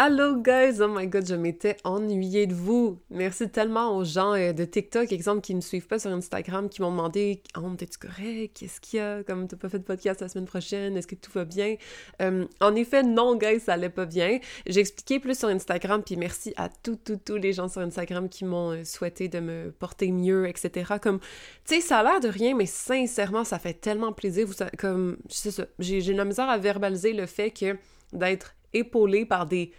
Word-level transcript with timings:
Hello 0.00 0.36
guys! 0.36 0.80
Oh 0.80 0.86
my 0.86 1.08
god, 1.08 1.26
je 1.26 1.34
m'étais 1.34 1.76
ennuyée 1.82 2.46
de 2.46 2.54
vous! 2.54 3.00
Merci 3.10 3.50
tellement 3.50 3.96
aux 3.96 4.04
gens 4.04 4.32
euh, 4.34 4.52
de 4.52 4.64
TikTok, 4.64 5.10
exemple, 5.10 5.40
qui 5.40 5.54
ne 5.54 5.56
me 5.56 5.60
suivent 5.60 5.88
pas 5.88 5.98
sur 5.98 6.12
Instagram, 6.12 6.68
qui 6.68 6.82
m'ont 6.82 6.92
demandé 6.92 7.42
Oh, 7.56 7.68
t'es-tu 7.76 7.98
correct? 7.98 8.56
Qu'est-ce 8.56 8.80
qu'il 8.80 9.00
y 9.00 9.02
a? 9.02 9.24
Comme 9.24 9.48
t'as 9.48 9.56
pas 9.56 9.68
fait 9.68 9.80
de 9.80 9.84
podcast 9.84 10.20
la 10.20 10.28
semaine 10.28 10.46
prochaine? 10.46 10.96
Est-ce 10.96 11.08
que 11.08 11.16
tout 11.16 11.32
va 11.32 11.44
bien? 11.44 11.74
Euh, 12.22 12.46
en 12.60 12.76
effet, 12.76 13.02
non, 13.02 13.34
guys, 13.34 13.58
ça 13.58 13.72
allait 13.72 13.88
pas 13.88 14.06
bien. 14.06 14.38
J'ai 14.66 14.78
expliqué 14.78 15.18
plus 15.18 15.36
sur 15.36 15.48
Instagram, 15.48 16.00
puis 16.06 16.16
merci 16.16 16.54
à 16.56 16.68
tous, 16.68 16.94
tous, 17.04 17.16
tous 17.16 17.36
les 17.36 17.52
gens 17.52 17.66
sur 17.66 17.80
Instagram 17.80 18.28
qui 18.28 18.44
m'ont 18.44 18.70
euh, 18.70 18.84
souhaité 18.84 19.26
de 19.26 19.40
me 19.40 19.72
porter 19.72 20.12
mieux, 20.12 20.46
etc. 20.48 20.92
Comme, 21.02 21.18
tu 21.18 21.74
sais, 21.74 21.80
ça 21.80 21.98
a 21.98 22.02
l'air 22.04 22.20
de 22.20 22.28
rien, 22.28 22.54
mais 22.54 22.66
sincèrement, 22.66 23.42
ça 23.42 23.58
fait 23.58 23.74
tellement 23.74 24.12
plaisir. 24.12 24.46
Vous, 24.46 24.54
comme, 24.78 25.16
c'est 25.28 25.50
ça, 25.50 25.66
j'ai 25.80 26.00
la 26.14 26.24
misère 26.24 26.48
à 26.48 26.56
verbaliser 26.56 27.14
le 27.14 27.26
fait 27.26 27.50
que 27.50 27.76
d'être 28.12 28.54
épaulé 28.72 29.24
par 29.24 29.46
des 29.46 29.72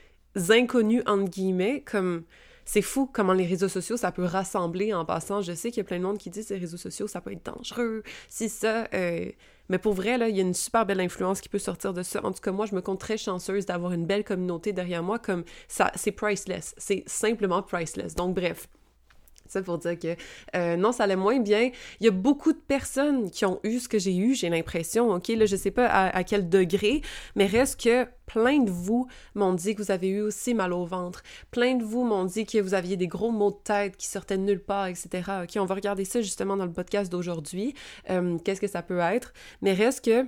inconnus, 0.50 1.04
entre 1.06 1.30
guillemets, 1.30 1.82
comme 1.82 2.24
c'est 2.66 2.84
fou 2.84 3.10
comment 3.12 3.34
les 3.34 3.48
réseaux 3.48 3.68
sociaux, 3.68 3.98
ça 3.98 4.12
peut 4.12 4.24
rassembler 4.24 4.94
en 4.94 5.04
passant. 5.04 5.42
Je 5.42 5.54
sais 5.54 5.72
qu'il 5.72 5.78
y 5.78 5.82
a 5.82 5.86
plein 5.86 5.98
de 5.98 6.04
monde 6.04 6.20
qui 6.20 6.30
dit 6.30 6.46
que 6.46 6.54
réseaux 6.54 6.78
sociaux, 6.78 7.08
ça 7.08 7.20
peut 7.20 7.32
être 7.32 7.44
dangereux, 7.44 8.04
si 8.28 8.48
ça. 8.48 8.88
Euh, 8.94 9.32
mais 9.70 9.80
pour 9.80 9.94
vrai, 9.94 10.20
là, 10.20 10.30
il 10.30 10.36
y 10.36 10.40
a 10.40 10.44
une 10.44 10.54
super 10.54 10.86
belle 10.86 11.00
influence 11.00 11.42
qui 11.42 11.50
peut 11.50 11.60
sortir 11.60 11.94
de 11.94 12.04
ça. 12.04 12.24
En 12.24 12.32
tout 12.32 12.42
cas, 12.42 12.52
moi, 12.52 12.68
je 12.68 12.76
me 12.76 12.82
compte 12.82 13.00
très 13.00 13.18
chanceuse 13.18 13.66
d'avoir 13.66 13.94
une 13.94 14.06
belle 14.06 14.24
communauté 14.24 14.72
derrière 14.72 15.02
moi, 15.02 15.18
comme 15.18 15.44
ça, 15.68 15.92
c'est 15.96 16.12
priceless. 16.12 16.76
C'est 16.78 17.04
simplement 17.08 17.64
priceless. 17.64 18.14
Donc, 18.14 18.36
bref. 18.36 18.68
Ça 19.50 19.62
pour 19.62 19.80
dire 19.80 19.98
que 19.98 20.16
euh, 20.56 20.78
non, 20.78 20.92
ça 20.92 21.04
allait 21.04 21.16
moins 21.16 21.40
bien. 21.40 21.72
Il 22.00 22.06
y 22.06 22.08
a 22.08 22.12
beaucoup 22.12 22.54
de 22.54 22.60
personnes 22.60 23.30
qui 23.32 23.46
ont 23.46 23.60
eu 23.64 23.80
ce 23.80 23.90
que 23.90 24.00
j'ai 24.00 24.16
eu, 24.16 24.36
j'ai 24.36 24.50
l'impression. 24.50 25.12
OK, 25.12 25.28
là, 25.30 25.46
je 25.46 25.56
sais 25.56 25.72
pas 25.72 25.88
à, 25.88 26.24
quel 26.24 26.50
degré, 26.50 27.02
mais 27.36 27.46
reste 27.46 27.82
que 27.82 28.06
plein 28.26 28.60
de 28.60 28.70
vous 28.70 29.08
m'ont 29.34 29.54
dit 29.54 29.74
que 29.74 29.82
vous 29.82 29.92
avez 29.92 30.08
eu 30.10 30.22
aussi 30.22 30.54
mal 30.54 30.72
au 30.72 30.86
ventre. 30.86 31.24
Plein 31.50 31.76
de 31.76 31.84
vous 31.84 32.04
m'ont 32.04 32.26
dit 32.26 32.46
que 32.46 32.60
vous 32.60 32.76
aviez 32.76 32.96
des 32.96 33.08
gros 33.08 33.32
maux 33.32 33.52
de 33.52 33.58
tête 33.64 33.98
qui 33.98 34.08
sortaient 34.08 34.38
de 34.38 34.44
nulle 34.44 34.64
part, 34.64 34.86
etc. 34.86 35.10
OK, 35.44 35.58
on 35.58 35.66
va 35.66 35.76
regarder 35.76 36.06
ça 36.06 36.22
justement 36.22 36.56
dans 36.56 36.66
le 36.66 36.72
podcast 36.72 37.12
d'aujourd'hui. 37.12 37.74
Euh, 38.10 38.38
qu'est-ce 38.38 38.62
que 38.62 38.68
ça 38.68 38.84
peut 38.84 39.00
être? 39.00 39.34
Mais 39.62 39.74
reste 39.74 40.06
que 40.06 40.28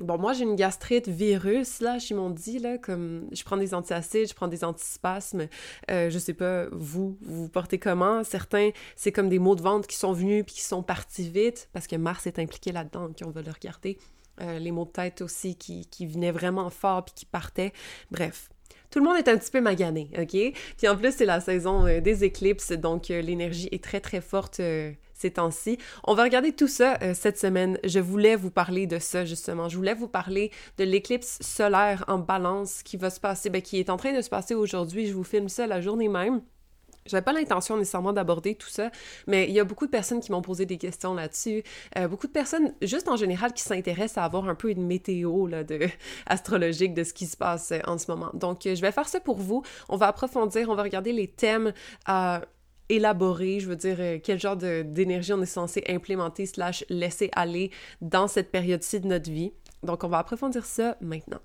Bon, 0.00 0.18
moi, 0.18 0.34
j'ai 0.34 0.44
une 0.44 0.56
gastrite 0.56 1.08
virus, 1.08 1.80
là, 1.80 1.96
ils 2.10 2.14
m'ont 2.14 2.28
dit, 2.28 2.58
là, 2.58 2.76
comme, 2.76 3.28
je 3.32 3.42
prends 3.44 3.56
des 3.56 3.72
antiacides, 3.72 4.28
je 4.28 4.34
prends 4.34 4.46
des 4.46 4.62
antispasmes, 4.62 5.48
euh, 5.90 6.10
je 6.10 6.18
sais 6.18 6.34
pas, 6.34 6.66
vous, 6.70 7.16
vous 7.22 7.44
vous 7.44 7.48
portez 7.48 7.78
comment? 7.78 8.22
Certains, 8.22 8.70
c'est 8.94 9.10
comme 9.10 9.30
des 9.30 9.38
maux 9.38 9.54
de 9.54 9.62
ventre 9.62 9.88
qui 9.88 9.96
sont 9.96 10.12
venus 10.12 10.44
puis 10.44 10.56
qui 10.56 10.64
sont 10.64 10.82
partis 10.82 11.30
vite, 11.30 11.70
parce 11.72 11.86
que 11.86 11.96
Mars 11.96 12.26
est 12.26 12.38
impliqué 12.38 12.72
là-dedans, 12.72 13.08
on 13.24 13.30
va 13.30 13.40
le 13.40 13.50
regarder. 13.50 13.96
Euh, 14.42 14.58
les 14.58 14.70
maux 14.70 14.84
de 14.84 14.90
tête 14.90 15.22
aussi 15.22 15.56
qui, 15.56 15.86
qui 15.86 16.06
venaient 16.06 16.30
vraiment 16.30 16.68
fort 16.68 17.06
puis 17.06 17.14
qui 17.14 17.24
partaient. 17.24 17.72
Bref, 18.10 18.50
tout 18.90 18.98
le 18.98 19.06
monde 19.06 19.16
est 19.16 19.28
un 19.28 19.38
petit 19.38 19.50
peu 19.50 19.62
magané, 19.62 20.10
OK? 20.18 20.36
Puis 20.76 20.88
en 20.88 20.96
plus, 20.98 21.14
c'est 21.14 21.24
la 21.24 21.40
saison 21.40 21.86
euh, 21.86 22.02
des 22.02 22.22
éclipses, 22.22 22.72
donc 22.72 23.08
l'énergie 23.08 23.70
est 23.72 23.82
très, 23.82 24.00
très 24.00 24.20
forte 24.20 24.60
ces 25.16 25.32
temps-ci. 25.32 25.78
On 26.04 26.14
va 26.14 26.22
regarder 26.22 26.52
tout 26.52 26.68
ça 26.68 26.98
euh, 27.02 27.14
cette 27.14 27.38
semaine. 27.38 27.78
Je 27.84 27.98
voulais 27.98 28.36
vous 28.36 28.50
parler 28.50 28.86
de 28.86 28.98
ça, 28.98 29.24
justement. 29.24 29.68
Je 29.68 29.76
voulais 29.76 29.94
vous 29.94 30.08
parler 30.08 30.50
de 30.78 30.84
l'éclipse 30.84 31.38
solaire 31.40 32.04
en 32.08 32.18
balance 32.18 32.82
qui 32.82 32.96
va 32.96 33.10
se 33.10 33.20
passer, 33.20 33.50
ben, 33.50 33.62
qui 33.62 33.78
est 33.78 33.90
en 33.90 33.96
train 33.96 34.14
de 34.16 34.20
se 34.20 34.28
passer 34.28 34.54
aujourd'hui. 34.54 35.06
Je 35.06 35.14
vous 35.14 35.24
filme 35.24 35.48
ça 35.48 35.66
la 35.66 35.80
journée 35.80 36.08
même. 36.08 36.42
J'avais 37.06 37.22
pas 37.22 37.32
l'intention 37.32 37.76
nécessairement 37.76 38.12
d'aborder 38.12 38.54
tout 38.54 38.68
ça, 38.68 38.90
mais 39.26 39.46
il 39.48 39.52
y 39.52 39.60
a 39.60 39.64
beaucoup 39.64 39.86
de 39.86 39.90
personnes 39.90 40.20
qui 40.20 40.32
m'ont 40.32 40.42
posé 40.42 40.66
des 40.66 40.76
questions 40.76 41.14
là-dessus. 41.14 41.62
Euh, 41.96 42.08
beaucoup 42.08 42.26
de 42.26 42.32
personnes, 42.32 42.74
juste 42.82 43.08
en 43.08 43.16
général, 43.16 43.52
qui 43.52 43.62
s'intéressent 43.62 44.18
à 44.18 44.24
avoir 44.24 44.48
un 44.48 44.54
peu 44.54 44.70
une 44.70 44.84
météo 44.86 45.46
là, 45.46 45.62
astrologique 46.26 46.94
de 46.94 47.04
ce 47.04 47.12
qui 47.12 47.26
se 47.26 47.36
passe 47.36 47.72
euh, 47.72 47.78
en 47.86 47.98
ce 47.98 48.10
moment. 48.10 48.30
Donc, 48.34 48.62
je 48.64 48.80
vais 48.80 48.92
faire 48.92 49.08
ça 49.08 49.20
pour 49.20 49.38
vous. 49.38 49.62
On 49.88 49.96
va 49.96 50.08
approfondir, 50.08 50.68
on 50.68 50.74
va 50.74 50.82
regarder 50.82 51.12
les 51.12 51.28
thèmes 51.28 51.72
élaborer, 52.88 53.60
je 53.60 53.68
veux 53.68 53.76
dire, 53.76 53.96
euh, 53.98 54.18
quel 54.22 54.40
genre 54.40 54.56
d'énergie 54.56 55.32
on 55.32 55.42
est 55.42 55.46
censé 55.46 55.82
implémenter 55.88 56.46
slash 56.46 56.84
laisser 56.88 57.30
aller 57.34 57.70
dans 58.00 58.28
cette 58.28 58.50
période-ci 58.50 59.00
de 59.00 59.08
notre 59.08 59.30
vie. 59.30 59.52
Donc, 59.82 60.04
on 60.04 60.08
va 60.08 60.18
approfondir 60.18 60.64
ça 60.64 60.96
maintenant. 61.00 61.40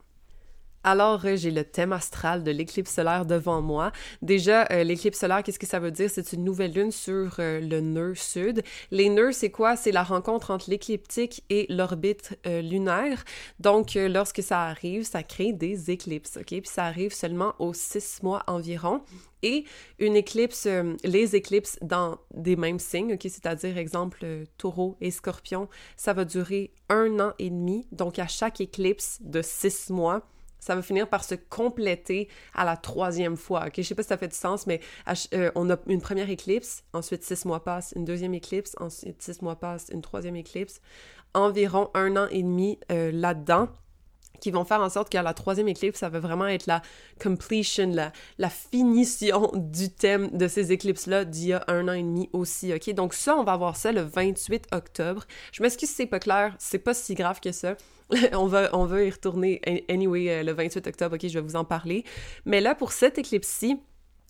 Alors, 0.84 1.25
euh, 1.25 1.36
j'ai 1.36 1.52
le 1.52 1.64
thème 1.64 1.94
astral 1.94 2.44
de 2.44 2.52
l'éclipse 2.52 2.92
solaire 2.92 3.25
devant 3.25 3.62
moi. 3.62 3.92
Déjà, 4.22 4.68
euh, 4.72 4.84
l'éclipse 4.84 5.19
solaire, 5.19 5.44
qu'est-ce 5.44 5.59
que 5.59 5.68
ça 5.68 5.80
veut 5.80 5.92
dire? 5.92 6.09
C'est 6.09 6.34
une 6.34 6.44
nouvelle 6.44 6.74
lune 6.74 6.92
sur 6.92 7.36
le 7.38 7.80
nœud 7.80 8.16
sud. 8.16 8.64
Les 8.90 9.09
nœuds, 9.09 9.31
c'est 9.31 9.52
quoi? 9.52 9.75
C'est 9.75 9.91
la 9.91 10.03
rencontre 10.03 10.52
entre 10.52 10.70
l'écliptique 10.70 11.44
et 11.50 11.66
l'orbite 11.70 12.38
lunaire. 12.46 13.24
Donc, 13.59 13.94
lorsque 13.96 14.41
ça 14.41 14.64
arrive, 14.64 15.03
ça 15.03 15.24
crée 15.24 15.53
des 15.53 15.91
éclipses, 15.91 16.38
OK? 16.38 16.47
Puis 16.47 16.62
ça 16.66 16.86
arrive 16.86 17.14
seulement 17.14 17.53
aux 17.59 17.74
six 17.74 18.24
mois 18.24 18.44
environ 18.47 19.02
et 19.44 19.66
une 20.00 20.16
éclipse, 20.16 20.66
euh, 20.66 20.96
les 21.03 21.36
éclipses 21.36 21.78
dans 21.81 22.18
des 22.34 22.56
mêmes 22.56 22.80
signes, 22.80 23.14
ok, 23.14 23.22
c'est-à-dire 23.24 23.78
exemple 23.78 24.20
euh, 24.24 24.46
taureau 24.58 24.97
et 25.02 25.12
scorpion, 25.12 25.68
ça 25.97 26.14
va 26.14 26.25
durer 26.25 26.72
un 26.90 27.20
an 27.20 27.34
et 27.40 27.50
demi, 27.50 27.88
donc 27.91 28.20
à 28.20 28.28
chaque 28.28 28.62
éclipse 28.62 29.20
de 29.22 29.41
six 29.41 29.90
mois, 29.90 30.28
ça 30.61 30.75
va 30.75 30.81
finir 30.81 31.09
par 31.09 31.25
se 31.25 31.35
compléter 31.35 32.29
à 32.55 32.63
la 32.63 32.77
troisième 32.77 33.35
fois. 33.35 33.66
Ok, 33.67 33.73
je 33.77 33.81
sais 33.81 33.95
pas 33.95 34.03
si 34.03 34.09
ça 34.09 34.17
fait 34.17 34.29
du 34.29 34.35
sens, 34.35 34.66
mais 34.66 34.79
euh, 35.33 35.51
on 35.55 35.69
a 35.69 35.75
une 35.88 36.01
première 36.01 36.29
éclipse, 36.29 36.85
ensuite 36.94 37.25
six 37.25 37.44
mois 37.44 37.66
passent, 37.66 37.94
une 37.97 38.05
deuxième 38.05 38.33
éclipse, 38.33 38.75
ensuite 38.79 39.22
six 39.22 39.41
mois 39.41 39.57
passent, 39.57 39.88
une 39.91 40.01
troisième 40.01 40.38
éclipse, 40.38 40.79
environ 41.33 41.89
un 41.94 42.16
an 42.16 42.27
et 42.31 42.44
demi 42.44 42.79
là-dedans 42.89 43.67
qui 44.41 44.52
vont 44.52 44.66
faire 44.66 44.81
en 44.81 44.90
sorte 44.90 45.09
qu'à 45.09 45.22
la 45.22 45.34
troisième 45.34 45.69
éclipse, 45.69 46.00
ça 46.00 46.09
va 46.09 46.19
vraiment 46.19 46.47
être 46.47 46.66
la 46.66 46.81
completion, 47.22 47.94
la, 48.38 48.50
finition 48.50 49.52
du 49.56 49.90
thème 49.90 50.29
de 50.31 50.47
ces 50.47 50.74
éclipses-là 50.74 51.24
d'il 51.24 51.47
y 51.47 51.53
a 51.53 51.63
un 51.68 51.88
an 51.88 51.94
et 51.94 52.03
demi 52.03 52.29
aussi, 52.34 52.74
OK? 52.74 52.94
Donc 52.94 53.13
ça, 53.13 53.38
on 53.38 53.44
va 53.44 53.56
voir 53.56 53.78
ça 53.78 53.91
le 53.91 54.02
28 54.02 54.66
octobre. 54.74 55.24
Je 55.53 55.63
m'excuse 55.63 55.90
si 55.90 55.96
c'est 55.96 56.06
pas 56.06 56.19
clair, 56.19 56.56
c'est 56.59 56.79
pas 56.79 56.94
si 56.94 57.13
grave 57.13 57.40
que 57.40 57.52
ça. 57.53 57.75
on, 58.34 58.47
va, 58.47 58.69
on 58.74 58.85
va 58.85 59.03
y 59.03 59.09
retourner 59.09 59.62
anyway 59.88 60.29
euh, 60.29 60.44
le 60.44 60.52
28 60.52 60.88
octobre, 60.88 61.16
OK? 61.16 61.28
Je 61.28 61.34
vais 61.34 61.46
vous 61.46 61.56
en 61.56 61.63
parler. 61.63 62.03
Mais 62.46 62.59
là, 62.59 62.75
pour 62.75 62.91
cette 62.91 63.18
éclipse-ci, 63.18 63.79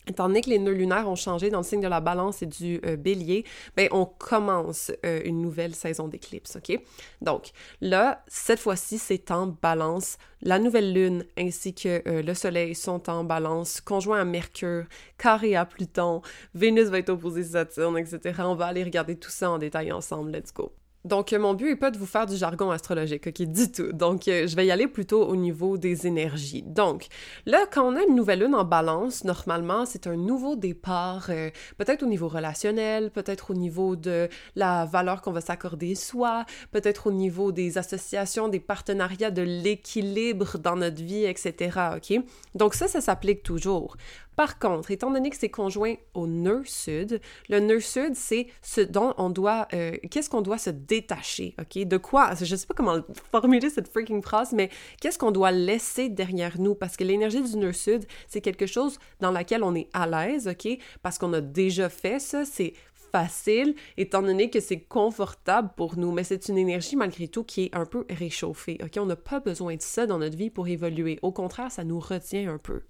Étant 0.07 0.27
donné 0.27 0.41
que 0.41 0.49
les 0.49 0.59
nœuds 0.59 0.73
lunaires 0.73 1.07
ont 1.07 1.15
changé 1.15 1.49
dans 1.49 1.59
le 1.59 1.63
signe 1.63 1.81
de 1.81 1.87
la 1.87 2.01
balance 2.01 2.41
et 2.41 2.47
du 2.47 2.79
euh, 2.85 2.95
bélier, 2.95 3.45
ben 3.77 3.87
on 3.91 4.05
commence 4.05 4.91
euh, 5.05 5.21
une 5.25 5.41
nouvelle 5.41 5.75
saison 5.75 6.07
d'éclipse, 6.07 6.55
OK? 6.55 6.79
Donc 7.21 7.51
là, 7.81 8.23
cette 8.27 8.59
fois-ci, 8.59 8.97
c'est 8.97 9.29
en 9.31 9.47
balance. 9.47 10.17
La 10.41 10.57
nouvelle 10.57 10.91
lune 10.93 11.25
ainsi 11.37 11.75
que 11.75 12.01
euh, 12.07 12.23
le 12.23 12.33
soleil 12.33 12.73
sont 12.73 13.09
en 13.09 13.23
balance, 13.23 13.79
conjoint 13.79 14.21
à 14.21 14.25
Mercure, 14.25 14.85
carré 15.17 15.55
à 15.55 15.65
Pluton, 15.65 16.21
Vénus 16.55 16.87
va 16.87 16.97
être 16.97 17.09
opposée 17.09 17.41
à 17.41 17.65
Saturne, 17.65 17.97
etc. 17.97 18.41
On 18.45 18.55
va 18.55 18.65
aller 18.65 18.83
regarder 18.83 19.15
tout 19.15 19.29
ça 19.29 19.51
en 19.51 19.59
détail 19.59 19.91
ensemble. 19.91 20.31
Let's 20.31 20.51
go! 20.51 20.71
Donc, 21.03 21.31
mon 21.31 21.55
but 21.55 21.65
n'est 21.65 21.75
pas 21.75 21.89
de 21.89 21.97
vous 21.97 22.05
faire 22.05 22.27
du 22.27 22.37
jargon 22.37 22.69
astrologique, 22.69 23.25
ok, 23.25 23.41
du 23.41 23.71
tout. 23.71 23.91
Donc, 23.91 24.27
euh, 24.27 24.45
je 24.45 24.55
vais 24.55 24.67
y 24.67 24.71
aller 24.71 24.87
plutôt 24.87 25.25
au 25.25 25.35
niveau 25.35 25.77
des 25.77 26.05
énergies. 26.05 26.61
Donc, 26.61 27.07
là, 27.47 27.65
quand 27.71 27.91
on 27.91 27.95
a 27.95 28.03
une 28.03 28.15
nouvelle 28.15 28.41
lune 28.41 28.53
en 28.53 28.63
balance, 28.63 29.23
normalement, 29.23 29.85
c'est 29.87 30.05
un 30.05 30.15
nouveau 30.15 30.55
départ, 30.55 31.27
euh, 31.29 31.49
peut-être 31.77 32.03
au 32.03 32.05
niveau 32.05 32.27
relationnel, 32.27 33.09
peut-être 33.09 33.49
au 33.49 33.55
niveau 33.55 33.95
de 33.95 34.29
la 34.55 34.85
valeur 34.85 35.23
qu'on 35.23 35.31
va 35.31 35.41
s'accorder 35.41 35.95
soi, 35.95 36.45
peut-être 36.71 37.07
au 37.07 37.11
niveau 37.11 37.51
des 37.51 37.79
associations, 37.79 38.47
des 38.47 38.59
partenariats, 38.59 39.31
de 39.31 39.41
l'équilibre 39.41 40.59
dans 40.59 40.75
notre 40.75 41.01
vie, 41.01 41.23
etc., 41.25 41.79
ok? 41.95 42.23
Donc, 42.53 42.75
ça, 42.75 42.87
ça 42.87 43.01
s'applique 43.01 43.41
toujours. 43.41 43.97
Par 44.35 44.59
contre, 44.59 44.91
étant 44.91 45.11
donné 45.11 45.29
que 45.29 45.35
c'est 45.37 45.49
conjoint 45.49 45.95
au 46.13 46.25
nœud 46.25 46.63
sud, 46.65 47.19
le 47.49 47.59
nœud 47.59 47.79
sud, 47.79 48.15
c'est 48.15 48.47
ce 48.61 48.81
dont 48.81 49.13
on 49.17 49.29
doit, 49.29 49.67
euh, 49.73 49.91
qu'est-ce 50.09 50.29
qu'on 50.29 50.41
doit 50.41 50.57
se 50.57 50.69
détacher, 50.69 51.53
ok? 51.59 51.83
De 51.85 51.97
quoi? 51.97 52.33
Je 52.41 52.55
sais 52.55 52.65
pas 52.65 52.73
comment 52.73 53.01
formuler 53.31 53.69
cette 53.69 53.89
freaking 53.89 54.21
phrase, 54.21 54.53
mais 54.53 54.69
qu'est-ce 55.01 55.19
qu'on 55.19 55.31
doit 55.31 55.51
laisser 55.51 56.09
derrière 56.09 56.59
nous? 56.59 56.75
Parce 56.75 56.95
que 56.95 57.03
l'énergie 57.03 57.41
du 57.41 57.57
nœud 57.57 57.73
sud, 57.73 58.05
c'est 58.27 58.41
quelque 58.41 58.65
chose 58.65 58.99
dans 59.19 59.31
laquelle 59.31 59.63
on 59.63 59.75
est 59.75 59.89
à 59.93 60.07
l'aise, 60.07 60.47
ok? 60.47 60.77
Parce 61.01 61.17
qu'on 61.17 61.33
a 61.33 61.41
déjà 61.41 61.89
fait 61.89 62.19
ça, 62.19 62.45
c'est 62.45 62.73
facile, 63.11 63.75
étant 63.97 64.21
donné 64.21 64.49
que 64.49 64.59
c'est 64.59 64.79
confortable 64.79 65.71
pour 65.75 65.97
nous, 65.97 66.11
mais 66.11 66.23
c'est 66.23 66.47
une 66.47 66.57
énergie 66.57 66.95
malgré 66.95 67.27
tout 67.27 67.43
qui 67.43 67.65
est 67.65 67.75
un 67.75 67.85
peu 67.85 68.05
réchauffée, 68.09 68.79
ok? 68.81 68.97
On 68.97 69.05
n'a 69.05 69.15
pas 69.15 69.39
besoin 69.39 69.75
de 69.75 69.81
ça 69.81 70.07
dans 70.07 70.19
notre 70.19 70.37
vie 70.37 70.49
pour 70.49 70.67
évoluer. 70.67 71.19
Au 71.21 71.31
contraire, 71.31 71.71
ça 71.71 71.83
nous 71.83 71.99
retient 71.99 72.51
un 72.51 72.57
peu. 72.57 72.83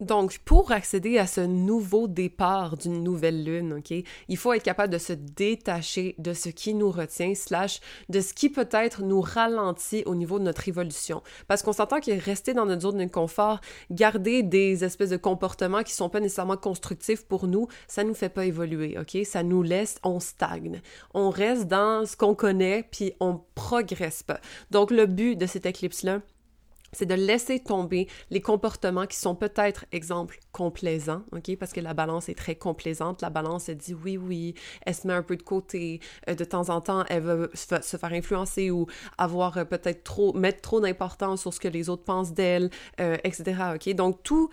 Donc, 0.00 0.38
pour 0.44 0.72
accéder 0.72 1.18
à 1.18 1.26
ce 1.26 1.40
nouveau 1.40 2.08
départ 2.08 2.76
d'une 2.76 3.02
nouvelle 3.02 3.44
lune, 3.44 3.74
OK, 3.74 3.94
il 4.28 4.36
faut 4.36 4.52
être 4.52 4.62
capable 4.62 4.92
de 4.92 4.98
se 4.98 5.12
détacher 5.12 6.14
de 6.18 6.32
ce 6.32 6.48
qui 6.48 6.74
nous 6.74 6.90
retient, 6.90 7.34
slash, 7.34 7.80
de 8.08 8.20
ce 8.20 8.34
qui 8.34 8.50
peut-être 8.50 9.02
nous 9.02 9.20
ralentit 9.20 10.02
au 10.06 10.14
niveau 10.14 10.38
de 10.38 10.44
notre 10.44 10.68
évolution. 10.68 11.22
Parce 11.46 11.62
qu'on 11.62 11.72
s'entend 11.72 12.00
que 12.00 12.10
rester 12.24 12.54
dans 12.54 12.66
notre 12.66 12.82
zone 12.82 12.98
de 12.98 13.10
confort, 13.10 13.60
garder 13.90 14.42
des 14.42 14.84
espèces 14.84 15.10
de 15.10 15.16
comportements 15.16 15.82
qui 15.82 15.92
sont 15.92 16.08
pas 16.08 16.20
nécessairement 16.20 16.56
constructifs 16.56 17.24
pour 17.24 17.46
nous, 17.46 17.68
ça 17.86 18.04
nous 18.04 18.14
fait 18.14 18.28
pas 18.28 18.46
évoluer, 18.46 18.96
OK? 18.98 19.24
Ça 19.24 19.42
nous 19.42 19.62
laisse, 19.62 19.96
on 20.02 20.20
stagne. 20.20 20.80
On 21.12 21.30
reste 21.30 21.66
dans 21.66 22.06
ce 22.06 22.16
qu'on 22.16 22.34
connaît, 22.34 22.86
puis 22.90 23.12
on 23.20 23.40
progresse 23.54 24.22
pas. 24.22 24.40
Donc, 24.70 24.90
le 24.90 25.06
but 25.06 25.36
de 25.36 25.46
cette 25.46 25.66
éclipse-là, 25.66 26.20
c'est 26.94 27.06
de 27.06 27.14
laisser 27.14 27.60
tomber 27.60 28.08
les 28.30 28.40
comportements 28.40 29.06
qui 29.06 29.16
sont 29.16 29.34
peut-être, 29.34 29.84
exemple, 29.92 30.38
complaisants, 30.52 31.22
OK? 31.32 31.56
Parce 31.58 31.72
que 31.72 31.80
la 31.80 31.94
balance 31.94 32.28
est 32.28 32.34
très 32.34 32.54
complaisante. 32.54 33.22
La 33.22 33.30
balance, 33.30 33.68
elle 33.68 33.76
dit 33.76 33.94
oui, 33.94 34.16
oui, 34.16 34.54
elle 34.86 34.94
se 34.94 35.06
met 35.06 35.12
un 35.12 35.22
peu 35.22 35.36
de 35.36 35.42
côté. 35.42 36.00
Euh, 36.28 36.34
de 36.34 36.44
temps 36.44 36.70
en 36.70 36.80
temps, 36.80 37.04
elle 37.08 37.22
veut 37.22 37.50
se 37.54 37.96
faire 37.96 38.12
influencer 38.12 38.70
ou 38.70 38.86
avoir 39.18 39.58
euh, 39.58 39.64
peut-être 39.64 40.04
trop, 40.04 40.32
mettre 40.32 40.60
trop 40.60 40.80
d'importance 40.80 41.42
sur 41.42 41.52
ce 41.52 41.60
que 41.60 41.68
les 41.68 41.88
autres 41.88 42.04
pensent 42.04 42.32
d'elle, 42.32 42.70
euh, 43.00 43.16
etc., 43.24 43.74
OK? 43.74 43.94
Donc, 43.94 44.22
tous 44.22 44.48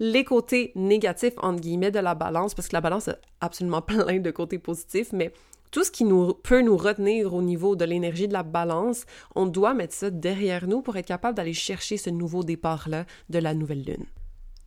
les 0.00 0.24
côtés 0.24 0.72
négatifs, 0.74 1.34
entre 1.38 1.60
guillemets, 1.60 1.90
de 1.90 1.98
la 1.98 2.14
balance, 2.14 2.54
parce 2.54 2.68
que 2.68 2.74
la 2.74 2.80
balance 2.80 3.08
a 3.08 3.16
absolument 3.40 3.82
plein 3.82 4.18
de 4.18 4.30
côtés 4.30 4.58
positifs, 4.58 5.12
mais 5.12 5.32
tout 5.72 5.82
ce 5.82 5.90
qui 5.90 6.04
nous, 6.04 6.34
peut 6.34 6.62
nous 6.62 6.76
retenir 6.76 7.34
au 7.34 7.42
niveau 7.42 7.74
de 7.74 7.84
l'énergie 7.84 8.28
de 8.28 8.32
la 8.32 8.44
balance, 8.44 9.04
on 9.34 9.46
doit 9.46 9.74
mettre 9.74 9.94
ça 9.94 10.10
derrière 10.10 10.68
nous 10.68 10.82
pour 10.82 10.96
être 10.96 11.06
capable 11.06 11.36
d'aller 11.36 11.54
chercher 11.54 11.96
ce 11.96 12.10
nouveau 12.10 12.44
départ-là 12.44 13.06
de 13.30 13.38
la 13.40 13.54
nouvelle 13.54 13.82
lune. 13.82 14.06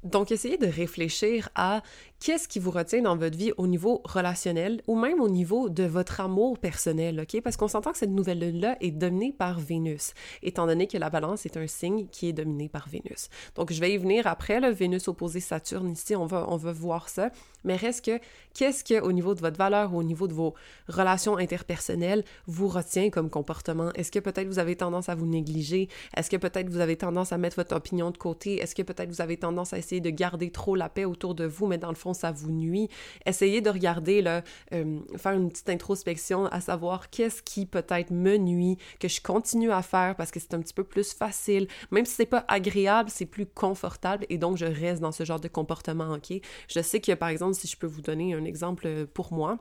Donc, 0.03 0.31
essayez 0.31 0.57
de 0.57 0.67
réfléchir 0.67 1.49
à 1.55 1.81
qu'est-ce 2.25 2.47
qui 2.47 2.57
vous 2.57 2.71
retient 2.71 3.03
dans 3.03 3.15
votre 3.15 3.37
vie 3.37 3.51
au 3.55 3.67
niveau 3.67 4.01
relationnel 4.03 4.81
ou 4.87 4.95
même 4.95 5.21
au 5.21 5.29
niveau 5.29 5.69
de 5.69 5.83
votre 5.83 6.21
amour 6.21 6.57
personnel, 6.57 7.19
OK? 7.19 7.39
Parce 7.43 7.55
qu'on 7.55 7.67
s'entend 7.67 7.91
que 7.91 7.99
cette 7.99 8.09
nouvelle 8.09 8.39
lune-là 8.39 8.77
est 8.81 8.89
dominée 8.89 9.31
par 9.31 9.59
Vénus, 9.59 10.15
étant 10.41 10.65
donné 10.65 10.87
que 10.87 10.97
la 10.97 11.11
balance 11.11 11.45
est 11.45 11.55
un 11.55 11.67
signe 11.67 12.07
qui 12.07 12.27
est 12.27 12.33
dominé 12.33 12.67
par 12.67 12.89
Vénus. 12.89 13.29
Donc, 13.53 13.71
je 13.71 13.79
vais 13.79 13.93
y 13.93 13.97
venir 13.99 14.25
après, 14.25 14.59
le 14.59 14.69
Vénus 14.69 15.07
opposé 15.07 15.39
Saturne 15.39 15.91
ici, 15.91 16.15
on 16.15 16.25
va, 16.25 16.47
on 16.49 16.57
va 16.57 16.71
voir 16.71 17.09
ça. 17.09 17.29
Mais 17.63 17.75
reste 17.75 18.03
que, 18.03 18.19
qu'est-ce 18.55 18.83
que, 18.83 18.99
au 19.01 19.11
niveau 19.11 19.35
de 19.35 19.41
votre 19.41 19.59
valeur 19.59 19.93
ou 19.93 19.99
au 19.99 20.03
niveau 20.03 20.27
de 20.27 20.33
vos 20.33 20.55
relations 20.87 21.37
interpersonnelles, 21.37 22.23
vous 22.47 22.67
retient 22.67 23.11
comme 23.11 23.29
comportement? 23.29 23.91
Est-ce 23.93 24.11
que 24.11 24.19
peut-être 24.19 24.47
vous 24.47 24.57
avez 24.57 24.75
tendance 24.75 25.09
à 25.09 25.15
vous 25.15 25.27
négliger? 25.27 25.89
Est-ce 26.17 26.31
que 26.31 26.37
peut-être 26.37 26.69
vous 26.69 26.79
avez 26.79 26.95
tendance 26.95 27.33
à 27.33 27.37
mettre 27.37 27.57
votre 27.57 27.75
opinion 27.75 28.09
de 28.09 28.17
côté? 28.17 28.63
Est-ce 28.63 28.73
que 28.73 28.81
peut-être 28.81 29.09
vous 29.09 29.21
avez 29.21 29.37
tendance 29.37 29.73
à 29.73 29.77
essayer 29.77 30.01
de 30.01 30.09
garder 30.09 30.49
trop 30.49 30.75
la 30.75 30.89
paix 30.89 31.05
autour 31.05 31.35
de 31.35 31.45
vous, 31.45 31.67
mais 31.67 31.77
dans 31.77 31.89
le 31.89 31.95
fond, 31.95 32.14
ça 32.15 32.31
vous 32.31 32.51
nuit. 32.51 32.89
Essayez 33.25 33.61
de 33.61 33.69
regarder, 33.69 34.21
là, 34.21 34.43
euh, 34.73 34.99
faire 35.17 35.33
une 35.33 35.49
petite 35.49 35.69
introspection 35.69 36.45
à 36.47 36.61
savoir 36.61 37.09
qu'est-ce 37.09 37.43
qui 37.43 37.65
peut-être 37.65 38.11
me 38.11 38.37
nuit, 38.37 38.77
que 38.99 39.07
je 39.07 39.21
continue 39.21 39.71
à 39.71 39.81
faire 39.81 40.15
parce 40.15 40.31
que 40.31 40.39
c'est 40.39 40.53
un 40.53 40.59
petit 40.61 40.73
peu 40.73 40.83
plus 40.83 41.13
facile. 41.13 41.67
Même 41.91 42.05
si 42.05 42.15
c'est 42.15 42.25
pas 42.25 42.45
agréable, 42.47 43.09
c'est 43.09 43.25
plus 43.25 43.45
confortable 43.45 44.25
et 44.29 44.37
donc 44.37 44.57
je 44.57 44.65
reste 44.65 45.01
dans 45.01 45.11
ce 45.11 45.23
genre 45.23 45.39
de 45.39 45.47
comportement, 45.47 46.13
ok? 46.13 46.41
Je 46.67 46.79
sais 46.81 46.99
que, 46.99 47.11
par 47.13 47.29
exemple, 47.29 47.53
si 47.53 47.67
je 47.67 47.77
peux 47.77 47.87
vous 47.87 48.01
donner 48.01 48.33
un 48.33 48.45
exemple 48.45 49.05
pour 49.13 49.33
moi, 49.33 49.59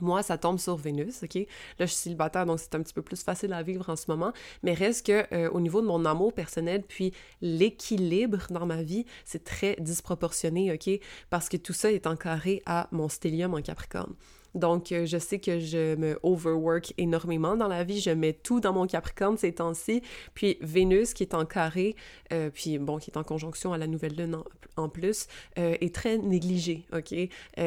moi, 0.00 0.22
ça 0.22 0.38
tombe 0.38 0.58
sur 0.58 0.76
Vénus, 0.76 1.22
OK? 1.22 1.34
Là, 1.34 1.44
je 1.80 1.86
suis 1.86 1.96
célibataire, 1.96 2.46
donc 2.46 2.60
c'est 2.60 2.74
un 2.74 2.82
petit 2.82 2.94
peu 2.94 3.02
plus 3.02 3.22
facile 3.22 3.52
à 3.52 3.62
vivre 3.62 3.88
en 3.88 3.96
ce 3.96 4.04
moment. 4.08 4.32
Mais 4.62 4.74
reste 4.74 5.06
que 5.06 5.26
euh, 5.34 5.50
au 5.50 5.60
niveau 5.60 5.80
de 5.80 5.86
mon 5.86 6.04
amour 6.04 6.32
personnel, 6.32 6.82
puis 6.86 7.12
l'équilibre 7.40 8.46
dans 8.50 8.66
ma 8.66 8.82
vie, 8.82 9.06
c'est 9.24 9.44
très 9.44 9.76
disproportionné, 9.80 10.72
OK? 10.72 10.90
Parce 11.30 11.48
que 11.48 11.56
tout 11.56 11.72
ça 11.72 11.90
est 11.90 12.06
encarré 12.06 12.62
à 12.66 12.88
mon 12.92 13.08
stellium 13.08 13.54
en 13.54 13.62
Capricorne. 13.62 14.14
Donc, 14.56 14.90
euh, 14.90 15.06
je 15.06 15.18
sais 15.18 15.38
que 15.38 15.60
je 15.60 15.94
me 15.96 16.18
overwork 16.22 16.94
énormément 16.98 17.56
dans 17.56 17.68
la 17.68 17.84
vie. 17.84 18.00
Je 18.00 18.10
mets 18.10 18.32
tout 18.32 18.58
dans 18.58 18.72
mon 18.72 18.86
Capricorne 18.86 19.36
ces 19.36 19.52
temps-ci. 19.52 20.02
Puis 20.34 20.56
Vénus, 20.62 21.12
qui 21.14 21.22
est 21.22 21.34
en 21.34 21.44
carré, 21.44 21.94
euh, 22.32 22.50
puis 22.50 22.78
bon, 22.78 22.98
qui 22.98 23.10
est 23.10 23.18
en 23.18 23.22
conjonction 23.22 23.72
à 23.72 23.78
la 23.78 23.86
nouvelle 23.86 24.16
lune 24.16 24.38
en, 24.76 24.88
plus, 24.88 25.26
euh, 25.58 25.76
est 25.80 25.94
très 25.94 26.18
négligée, 26.18 26.86
OK? 26.92 27.14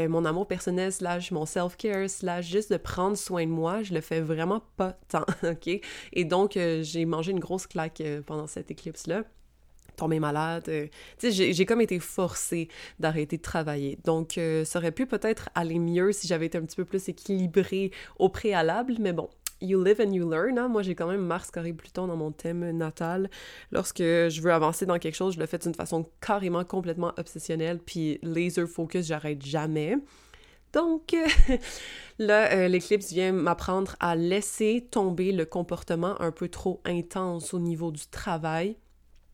mon 0.10 0.26
amour 0.26 0.48
personnel, 0.48 0.92
slash 0.92 1.32
mon 1.32 1.46
self-care, 1.46 2.10
slash 2.10 2.48
juste 2.48 2.72
de 2.72 2.78
prendre 2.78 3.18
soin 3.18 3.46
de 3.46 3.52
moi, 3.52 3.84
je 3.84 3.94
le 3.94 4.02
fais 4.02 4.22
vraiment 4.22 4.62
pas 4.78 4.98
tant, 5.08 5.26
OK? 5.44 5.68
Et 6.14 6.26
donc, 6.26 6.54
j'ai 6.54 7.06
mangé 7.06 7.32
une 7.32 7.40
grosse 7.40 7.68
claque 7.68 8.02
pendant 8.26 8.48
cette 8.48 8.72
éclipse-là 8.72 9.24
tombé 10.00 10.20
malade. 10.20 10.64
Euh, 10.70 10.88
tu 11.18 11.32
sais, 11.32 11.54
j'ai 11.54 11.66
comme 11.66 11.82
été 11.82 12.00
forcée 12.00 12.70
d'arrêter 13.00 13.38
de 13.38 13.42
travailler. 13.42 14.00
Donc, 14.06 14.38
euh, 14.38 14.66
ça 14.66 14.80
aurait 14.80 14.92
pu 14.92 15.06
peut-être 15.06 15.50
aller 15.56 15.78
mieux 15.78 16.12
si 16.12 16.28
j'avais 16.28 16.48
été 16.48 16.58
un 16.58 16.62
petit 16.62 16.78
peu 16.78 16.86
plus 16.86 17.10
équilibrée 17.10 17.92
au 18.18 18.30
préalable, 18.30 18.96
mais 19.00 19.14
bon, 19.14 19.30
you 19.62 19.84
live 19.84 20.02
and 20.02 20.14
you 20.14 20.30
learn. 20.30 20.58
Hein? 20.58 20.70
Moi, 20.70 20.82
j'ai 20.82 20.96
quand 20.96 21.08
même 21.08 21.22
Mars 21.22 21.52
carré 21.52 21.74
Pluton 21.74 22.08
dans 22.08 22.16
mon 22.16 22.32
thème 22.32 22.72
natal. 22.72 23.30
Lorsque 23.72 24.00
je 24.00 24.42
veux 24.42 24.54
avancer 24.54 24.86
dans 24.86 24.98
quelque 24.98 25.16
chose, 25.16 25.36
je 25.36 25.40
le 25.40 25.46
fais 25.46 25.58
d'une 25.58 25.76
façon 25.76 26.10
carrément 26.22 26.64
complètement 26.64 27.12
obsessionnelle, 27.18 27.80
puis 27.80 28.20
laser 28.24 28.68
focus, 28.68 29.06
j'arrête 29.06 29.46
jamais. 29.46 29.98
Donc, 30.72 31.16
là, 32.20 32.68
l'éclipse 32.68 33.12
vient 33.12 33.34
m'apprendre 33.34 33.96
à 34.00 34.16
laisser 34.16 34.88
tomber 34.92 35.32
le 35.32 35.46
comportement 35.46 36.22
un 36.22 36.32
peu 36.32 36.48
trop 36.48 36.80
intense 36.86 37.54
au 37.54 37.60
niveau 37.60 37.92
du 37.92 38.08
travail 38.08 38.78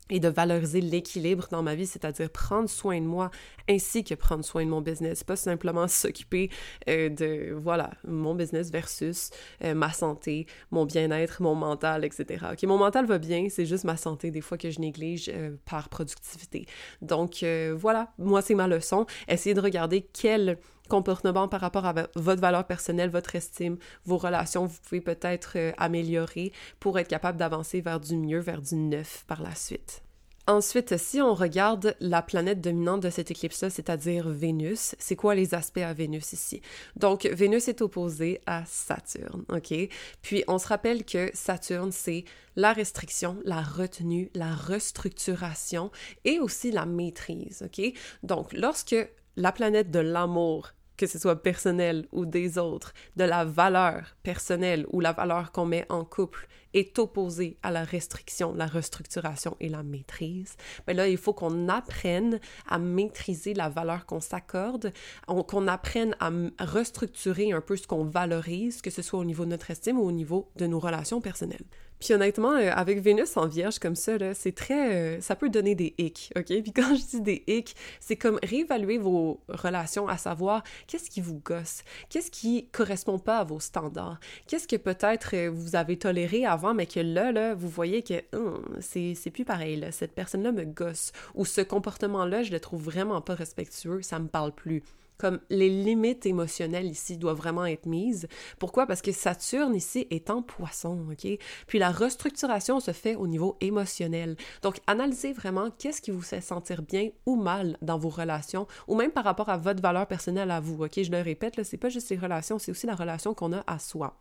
et 0.10 0.20
de 0.20 0.28
valoriser 0.28 0.82
l'équilibre 0.82 1.48
dans 1.50 1.64
ma 1.64 1.76
vie, 1.76 1.88
c'est-à-dire 1.88 2.30
prendre 2.30 2.70
soin 2.70 3.00
de 3.00 3.06
moi 3.06 3.32
ainsi 3.70 4.04
que 4.04 4.14
prendre 4.14 4.46
soin 4.46 4.64
de 4.64 4.70
mon 4.70 4.82
business, 4.82 5.24
pas 5.24 5.36
simplement 5.36 5.88
s'occuper 5.88 6.50
euh, 6.88 7.10
de, 7.10 7.54
voilà, 7.54 7.92
mon 8.08 8.36
business 8.36 8.72
versus 8.72 9.32
euh, 9.64 9.74
ma 9.74 9.92
santé, 9.92 10.46
mon 10.72 10.86
bien-être, 10.86 11.42
mon 11.42 11.56
mental, 11.56 12.06
etc. 12.06 12.46
Ok, 12.54 12.64
mon 12.64 12.78
mental 12.78 13.06
va 13.06 13.18
bien, 13.18 13.48
c'est 13.50 13.66
juste 13.66 13.84
ma 13.84 13.98
santé 13.98 14.32
des 14.32 14.42
fois 14.42 14.58
que 14.58 14.70
je 14.70 14.80
néglige 14.80 15.30
euh, 15.34 15.56
par 15.66 15.90
productivité. 15.90 16.66
Donc 17.02 17.44
voilà, 17.76 18.14
moi 18.18 18.42
c'est 18.42 18.56
ma 18.56 18.68
leçon. 18.68 19.06
Essayez 19.28 19.54
de 19.54 19.62
regarder 19.62 20.08
quel 20.14 20.58
comportement 20.88 21.48
par 21.48 21.62
rapport 21.62 21.86
à 21.86 21.94
votre 22.16 22.42
valeur 22.42 22.66
personnelle, 22.66 23.10
votre 23.10 23.36
estime, 23.36 23.78
vos 24.06 24.18
relations, 24.18 24.66
vous 24.66 24.78
pouvez 24.88 25.02
peut-être 25.02 25.54
euh, 25.56 25.72
améliorer 25.78 26.52
pour 26.80 27.00
être 27.00 27.08
capable 27.08 27.38
d'avancer 27.38 27.82
vers 27.82 28.00
du 28.00 28.16
mieux, 28.16 28.40
vers 28.40 28.62
du 28.62 28.76
neuf 28.76 29.24
par 29.28 29.42
la 29.42 29.56
suite. 29.56 30.02
Ensuite, 30.48 30.96
si 30.98 31.20
on 31.22 31.34
regarde 31.34 31.96
la 32.00 32.22
planète 32.22 32.62
dominante 32.62 33.02
de 33.02 33.10
cette 33.10 33.32
éclipse-là, 33.32 33.72
c'est-à-dire 33.72 34.30
Vénus, 34.30 34.96
c'est 35.00 35.16
quoi 35.16 35.34
les 35.34 35.56
aspects 35.56 35.80
à 35.80 35.92
Vénus 35.94 36.34
ici? 36.34 36.62
Donc, 36.96 37.26
Vénus 37.26 37.68
est 37.68 37.82
opposée 37.82 38.42
à 38.46 38.64
Saturne, 38.68 39.44
OK? 39.50 39.74
Puis, 40.22 40.44
on 40.48 40.60
se 40.60 40.68
rappelle 40.68 41.04
que 41.04 41.32
Saturne, 41.34 41.92
c'est 41.92 42.26
la 42.56 42.74
restriction, 42.74 43.38
la 43.44 43.64
retenue, 43.64 44.30
la 44.36 44.54
restructuration 44.54 45.90
et 46.26 46.38
aussi 46.40 46.70
la 46.70 46.86
maîtrise, 46.86 47.64
OK? 47.66 47.94
Donc, 48.22 48.54
lorsque 48.54 48.96
la 49.38 49.52
planète 49.52 49.90
de 49.90 50.00
l'amour 50.00 50.74
que 50.98 51.08
ce 51.08 51.20
soit 51.20 51.42
personnel 51.42 52.08
ou 52.12 52.26
des 52.26 52.58
autres, 52.58 52.94
de 53.16 53.24
la 53.24 53.46
valeur 53.46 54.16
personnelle 54.24 54.86
ou 54.92 55.00
la 55.00 55.12
valeur 55.12 55.52
qu'on 55.52 55.66
met 55.66 55.86
en 55.90 56.06
couple 56.06 56.48
est 56.74 57.00
opposée 57.00 57.58
à 57.64 57.72
la 57.72 57.84
restriction, 57.84 58.54
la 58.54 58.66
restructuration 58.66 59.56
et 59.60 59.70
la 59.70 59.82
maîtrise, 59.82 60.56
mais 60.88 60.94
là, 60.94 61.08
il 61.08 61.18
faut 61.18 61.34
qu'on 61.34 61.70
apprenne 61.70 62.40
à 62.68 62.80
maîtriser 62.80 63.54
la 63.54 63.70
valeur 63.70 64.06
qu'on 64.06 64.20
s'accorde, 64.20 64.92
qu'on 65.26 65.68
apprenne 65.68 66.16
à 66.20 66.32
restructurer 66.60 67.52
un 67.52 67.62
peu 67.62 67.78
ce 67.78 67.88
qu'on 67.88 68.04
valorise, 68.04 68.82
que 68.82 68.90
ce 68.90 69.02
soit 69.02 69.20
au 69.20 69.26
niveau 69.26 69.46
de 69.46 69.52
notre 69.52 69.72
estime 69.72 70.00
ou 70.00 70.04
au 70.04 70.12
niveau 70.12 70.50
de 70.58 70.68
nos 70.68 70.80
relations 70.80 71.22
personnelles. 71.22 71.66
Puis 72.06 72.14
honnêtement, 72.14 72.52
euh, 72.52 72.70
avec 72.72 73.00
Vénus 73.00 73.36
en 73.36 73.48
vierge 73.48 73.80
comme 73.80 73.96
ça, 73.96 74.14
c'est 74.36 74.54
très... 74.54 74.94
Euh, 74.94 75.22
ça 75.22 75.36
peut 75.36 75.50
donner 75.50 75.74
des 75.74 75.96
hicks, 75.98 76.32
OK? 76.36 76.46
Puis 76.46 76.72
quand 76.72 76.96
je 76.96 77.04
dis 77.04 77.22
des 77.22 77.44
hicks, 77.48 77.76
c'est 78.00 78.16
comme 78.16 78.38
réévaluer 78.44 79.00
vos 79.00 79.42
relations, 79.50 80.08
à 80.08 80.16
savoir 80.18 80.62
qu'est-ce 80.86 81.10
qui 81.10 81.20
vous 81.20 81.42
gosse, 81.44 81.82
qu'est-ce 82.10 82.30
qui 82.30 82.68
correspond 82.68 83.18
pas 83.18 83.40
à 83.40 83.44
vos 83.44 83.60
standards, 83.60 84.20
qu'est-ce 84.46 84.68
que 84.68 84.76
peut-être 84.76 85.32
euh, 85.36 85.50
vous 85.50 85.76
avez 85.76 85.98
toléré 85.98 86.46
avant, 86.46 86.76
mais 86.76 86.86
que 86.86 87.00
là, 87.00 87.32
là, 87.32 87.56
vous 87.56 87.70
voyez 87.70 88.04
que 88.04 88.22
hum, 88.36 88.64
c'est 88.82 89.32
plus 89.32 89.44
pareil, 89.44 89.78
là. 89.78 89.92
cette 89.92 90.14
personne-là 90.14 90.52
me 90.52 90.64
gosse, 90.64 91.12
ou 91.34 91.44
ce 91.44 91.62
comportement-là, 91.62 92.44
je 92.44 92.52
le 92.52 92.60
trouve 92.60 92.84
vraiment 92.84 93.20
pas 93.22 93.34
respectueux, 93.34 94.04
ça 94.04 94.20
me 94.20 94.28
parle 94.28 94.52
plus. 94.52 94.84
Comme 95.18 95.40
les 95.50 95.70
limites 95.70 96.26
émotionnelles 96.26 96.88
ici 96.88 97.18
doivent 97.18 97.38
vraiment 97.38 97.66
être 97.66 97.86
mises. 97.86 98.28
Pourquoi? 98.60 98.86
Parce 98.86 99.02
que 99.02 99.12
Saturne 99.12 99.76
ici 99.76 100.08
est 100.10 100.30
en 100.30 100.42
poisson, 100.42 101.08
OK? 101.12 101.28
Puis 101.68 101.80
la 101.80 101.92
restructuration 101.92 102.80
se 102.80 102.92
fait 102.92 103.16
au 103.16 103.28
niveau 103.28 103.58
émotionnel. 103.62 104.36
Donc, 104.62 104.80
analysez 104.88 105.34
vraiment 105.34 105.70
qu'est-ce 105.72 106.02
qui 106.02 106.12
vous 106.12 106.22
fait 106.22 106.42
sentir 106.42 106.82
bien 106.82 107.10
ou 107.26 107.36
mal 107.36 107.78
dans 107.82 107.98
vos 107.98 108.10
relations, 108.10 108.68
ou 108.88 108.96
même 108.96 109.12
par 109.12 109.24
rapport 109.24 109.50
à 109.50 109.58
votre 109.58 109.82
valeur 109.82 110.08
personnelle 110.08 110.52
à 110.52 110.60
vous, 110.60 110.84
OK? 110.84 111.02
Je 111.02 111.12
le 111.12 111.22
répète, 111.22 111.58
là, 111.58 111.64
c'est 111.64 111.78
pas 111.78 111.90
juste 111.90 112.10
les 112.10 112.18
relations, 112.18 112.60
c'est 112.60 112.72
aussi 112.72 112.88
la 112.88 112.96
relation 112.96 113.34
qu'on 113.34 113.54
a 113.54 113.64
à 113.68 113.80
soi. 113.80 114.20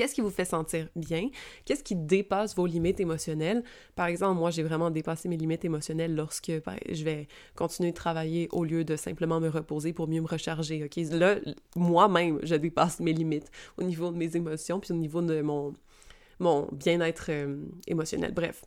Qu'est-ce 0.00 0.14
qui 0.14 0.22
vous 0.22 0.30
fait 0.30 0.46
sentir 0.46 0.88
bien? 0.96 1.28
Qu'est-ce 1.66 1.84
qui 1.84 1.94
dépasse 1.94 2.56
vos 2.56 2.64
limites 2.64 3.00
émotionnelles? 3.00 3.62
Par 3.96 4.06
exemple, 4.06 4.38
moi, 4.38 4.50
j'ai 4.50 4.62
vraiment 4.62 4.90
dépassé 4.90 5.28
mes 5.28 5.36
limites 5.36 5.62
émotionnelles 5.66 6.14
lorsque 6.14 6.50
ben, 6.64 6.78
je 6.90 7.04
vais 7.04 7.28
continuer 7.54 7.90
de 7.90 7.96
travailler 7.96 8.48
au 8.50 8.64
lieu 8.64 8.82
de 8.82 8.96
simplement 8.96 9.40
me 9.40 9.50
reposer 9.50 9.92
pour 9.92 10.08
mieux 10.08 10.22
me 10.22 10.26
recharger. 10.26 10.88
Là, 11.10 11.34
moi-même, 11.76 12.38
je 12.42 12.54
dépasse 12.54 13.00
mes 13.00 13.12
limites 13.12 13.50
au 13.76 13.82
niveau 13.82 14.10
de 14.10 14.16
mes 14.16 14.34
émotions 14.36 14.80
puis 14.80 14.90
au 14.90 14.96
niveau 14.96 15.20
de 15.20 15.42
mon, 15.42 15.74
mon 16.38 16.66
bien-être 16.72 17.26
euh, 17.28 17.58
émotionnel. 17.86 18.32
Bref. 18.32 18.62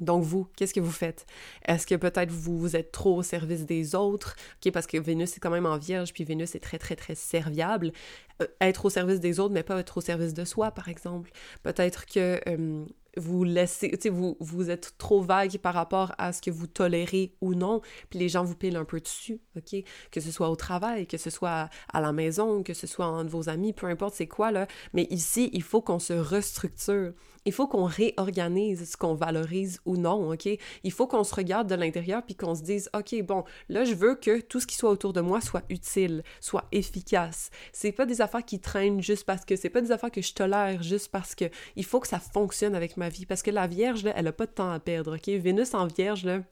Donc 0.00 0.24
vous, 0.24 0.48
qu'est-ce 0.56 0.74
que 0.74 0.80
vous 0.80 0.90
faites? 0.90 1.26
Est-ce 1.66 1.86
que 1.86 1.94
peut-être 1.94 2.30
vous, 2.30 2.76
êtes 2.76 2.92
trop 2.92 3.16
au 3.16 3.22
service 3.22 3.66
des 3.66 3.94
autres? 3.94 4.36
Parce 4.72 4.86
que 4.86 4.96
Vénus 4.98 5.36
est 5.36 5.40
quand 5.40 5.50
même 5.50 5.66
en 5.66 5.78
vierge, 5.78 6.12
puis 6.12 6.24
Vénus 6.24 6.54
est 6.54 6.60
très, 6.60 6.78
très, 6.78 6.96
très 6.96 7.14
serviable. 7.14 7.92
Euh, 8.40 8.46
être 8.60 8.86
au 8.86 8.90
service 8.90 9.20
des 9.20 9.38
autres, 9.38 9.52
mais 9.52 9.62
pas 9.62 9.78
être 9.78 9.98
au 9.98 10.00
service 10.00 10.34
de 10.34 10.44
soi, 10.44 10.70
par 10.70 10.88
exemple. 10.88 11.30
Peut-être 11.62 12.06
que 12.06 12.40
euh, 12.48 12.84
vous 13.16 13.44
laissez, 13.44 13.98
vous, 14.10 14.36
vous 14.40 14.70
êtes 14.70 14.94
trop 14.96 15.20
vague 15.20 15.58
par 15.58 15.74
rapport 15.74 16.14
à 16.18 16.32
ce 16.32 16.40
que 16.40 16.50
vous 16.50 16.66
tolérez 16.66 17.34
ou 17.40 17.54
non, 17.54 17.80
puis 18.08 18.18
les 18.18 18.28
gens 18.28 18.44
vous 18.44 18.56
pilent 18.56 18.76
un 18.76 18.84
peu 18.84 19.00
dessus, 19.00 19.40
OK? 19.56 19.76
Que 20.10 20.20
ce 20.20 20.32
soit 20.32 20.48
au 20.48 20.56
travail, 20.56 21.06
que 21.06 21.18
ce 21.18 21.30
soit 21.30 21.68
à 21.92 22.00
la 22.00 22.12
maison, 22.12 22.62
que 22.62 22.74
ce 22.74 22.86
soit 22.86 23.06
entre 23.06 23.30
vos 23.30 23.48
amis, 23.48 23.72
peu 23.72 23.86
importe 23.86 24.14
c'est 24.14 24.28
quoi, 24.28 24.50
là. 24.50 24.66
Mais 24.94 25.06
ici, 25.10 25.50
il 25.52 25.62
faut 25.62 25.82
qu'on 25.82 25.98
se 25.98 26.14
restructure. 26.14 27.12
Il 27.44 27.52
faut 27.52 27.66
qu'on 27.66 27.84
réorganise 27.84 28.90
ce 28.90 28.96
qu'on 28.96 29.14
valorise 29.14 29.80
ou 29.84 29.96
non, 29.96 30.30
OK? 30.32 30.48
Il 30.84 30.92
faut 30.92 31.06
qu'on 31.06 31.24
se 31.24 31.34
regarde 31.34 31.68
de 31.68 31.74
l'intérieur 31.74 32.22
puis 32.24 32.34
qu'on 32.34 32.54
se 32.54 32.62
dise, 32.62 32.88
OK, 32.94 33.20
bon, 33.22 33.44
là, 33.68 33.84
je 33.84 33.94
veux 33.94 34.14
que 34.14 34.40
tout 34.40 34.60
ce 34.60 34.66
qui 34.66 34.76
soit 34.76 34.90
autour 34.90 35.12
de 35.12 35.20
moi 35.20 35.40
soit 35.40 35.64
utile, 35.68 36.22
soit 36.40 36.64
efficace. 36.72 37.50
C'est 37.72 37.92
pas 37.92 38.06
des 38.06 38.20
affaires 38.20 38.44
qui 38.44 38.60
traînent 38.60 39.02
juste 39.02 39.24
parce 39.24 39.44
que, 39.44 39.56
c'est 39.56 39.70
pas 39.70 39.80
des 39.80 39.92
affaires 39.92 40.10
que 40.10 40.22
je 40.22 40.34
tolère 40.34 40.82
juste 40.82 41.10
parce 41.10 41.34
que. 41.34 41.46
Il 41.76 41.84
faut 41.84 42.00
que 42.00 42.08
ça 42.08 42.20
fonctionne 42.20 42.74
avec 42.74 42.96
ma 42.96 43.08
vie 43.08 43.26
parce 43.26 43.42
que 43.42 43.50
la 43.50 43.66
Vierge, 43.66 44.04
là, 44.04 44.12
elle 44.16 44.28
a 44.28 44.32
pas 44.32 44.46
de 44.46 44.52
temps 44.52 44.70
à 44.70 44.78
perdre, 44.80 45.16
OK? 45.16 45.28
Vénus 45.28 45.74
en 45.74 45.86
Vierge, 45.86 46.24
là, 46.24 46.42